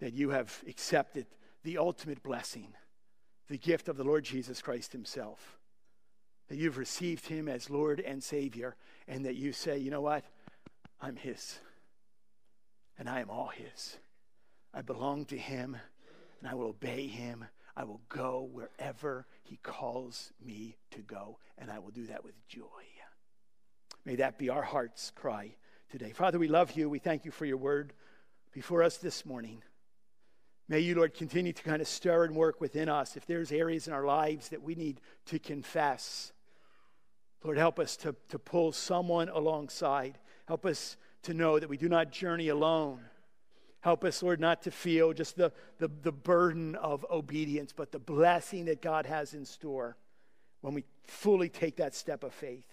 that 0.00 0.12
you 0.12 0.30
have 0.30 0.62
accepted 0.68 1.26
the 1.64 1.78
ultimate 1.78 2.22
blessing, 2.22 2.68
the 3.48 3.58
gift 3.58 3.88
of 3.88 3.96
the 3.96 4.04
Lord 4.04 4.24
Jesus 4.24 4.62
Christ 4.62 4.92
Himself. 4.92 5.58
That 6.48 6.56
you've 6.56 6.78
received 6.78 7.26
Him 7.26 7.48
as 7.48 7.70
Lord 7.70 8.00
and 8.00 8.22
Savior, 8.22 8.76
and 9.08 9.24
that 9.24 9.34
you 9.34 9.52
say, 9.52 9.78
you 9.78 9.90
know 9.90 10.00
what? 10.00 10.24
I'm 11.00 11.16
His, 11.16 11.58
and 12.98 13.08
I 13.08 13.20
am 13.20 13.30
all 13.30 13.48
His. 13.48 13.98
I 14.72 14.82
belong 14.82 15.24
to 15.26 15.36
Him, 15.36 15.76
and 16.40 16.50
I 16.50 16.54
will 16.54 16.68
obey 16.68 17.06
Him. 17.06 17.44
I 17.76 17.84
will 17.84 18.00
go 18.08 18.48
wherever 18.52 19.26
He 19.42 19.58
calls 19.62 20.32
me 20.44 20.76
to 20.92 21.00
go, 21.00 21.38
and 21.58 21.70
I 21.70 21.78
will 21.78 21.90
do 21.90 22.06
that 22.06 22.24
with 22.24 22.34
joy. 22.48 22.62
May 24.04 24.16
that 24.16 24.38
be 24.38 24.48
our 24.48 24.62
heart's 24.62 25.10
cry 25.10 25.56
today. 25.98 26.12
Father, 26.12 26.38
we 26.38 26.46
love 26.46 26.72
you. 26.72 26.90
We 26.90 26.98
thank 26.98 27.24
you 27.24 27.30
for 27.30 27.46
your 27.46 27.56
word 27.56 27.94
before 28.52 28.82
us 28.82 28.98
this 28.98 29.24
morning. 29.24 29.62
May 30.68 30.80
you, 30.80 30.94
Lord, 30.94 31.14
continue 31.14 31.54
to 31.54 31.62
kind 31.62 31.80
of 31.80 31.88
stir 31.88 32.24
and 32.24 32.36
work 32.36 32.60
within 32.60 32.90
us. 32.90 33.16
If 33.16 33.24
there's 33.24 33.50
areas 33.50 33.88
in 33.88 33.94
our 33.94 34.04
lives 34.04 34.50
that 34.50 34.62
we 34.62 34.74
need 34.74 35.00
to 35.24 35.38
confess, 35.38 36.32
Lord, 37.42 37.56
help 37.56 37.78
us 37.78 37.96
to, 37.98 38.14
to 38.28 38.38
pull 38.38 38.72
someone 38.72 39.30
alongside. 39.30 40.18
Help 40.46 40.66
us 40.66 40.98
to 41.22 41.32
know 41.32 41.58
that 41.58 41.70
we 41.70 41.78
do 41.78 41.88
not 41.88 42.12
journey 42.12 42.48
alone. 42.48 43.00
Help 43.80 44.04
us, 44.04 44.22
Lord, 44.22 44.38
not 44.38 44.60
to 44.64 44.70
feel 44.70 45.14
just 45.14 45.34
the, 45.36 45.50
the, 45.78 45.88
the 46.02 46.12
burden 46.12 46.74
of 46.74 47.06
obedience, 47.10 47.72
but 47.72 47.90
the 47.90 47.98
blessing 47.98 48.66
that 48.66 48.82
God 48.82 49.06
has 49.06 49.32
in 49.32 49.46
store 49.46 49.96
when 50.60 50.74
we 50.74 50.84
fully 51.06 51.48
take 51.48 51.76
that 51.76 51.94
step 51.94 52.22
of 52.22 52.34
faith. 52.34 52.66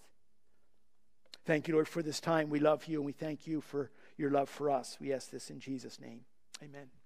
Thank 1.46 1.68
you, 1.68 1.74
Lord, 1.74 1.88
for 1.88 2.02
this 2.02 2.20
time. 2.20 2.50
We 2.50 2.60
love 2.60 2.86
you 2.86 2.98
and 2.98 3.06
we 3.06 3.12
thank 3.12 3.48
you 3.48 3.62
for 3.62 3.92
your 4.18 4.32
love 4.32 4.50
for 4.50 4.70
us. 4.70 4.98
We 5.00 5.12
ask 5.14 5.30
this 5.30 5.50
in 5.50 5.60
Jesus' 5.60 6.00
name. 6.00 6.22
Amen. 6.62 7.03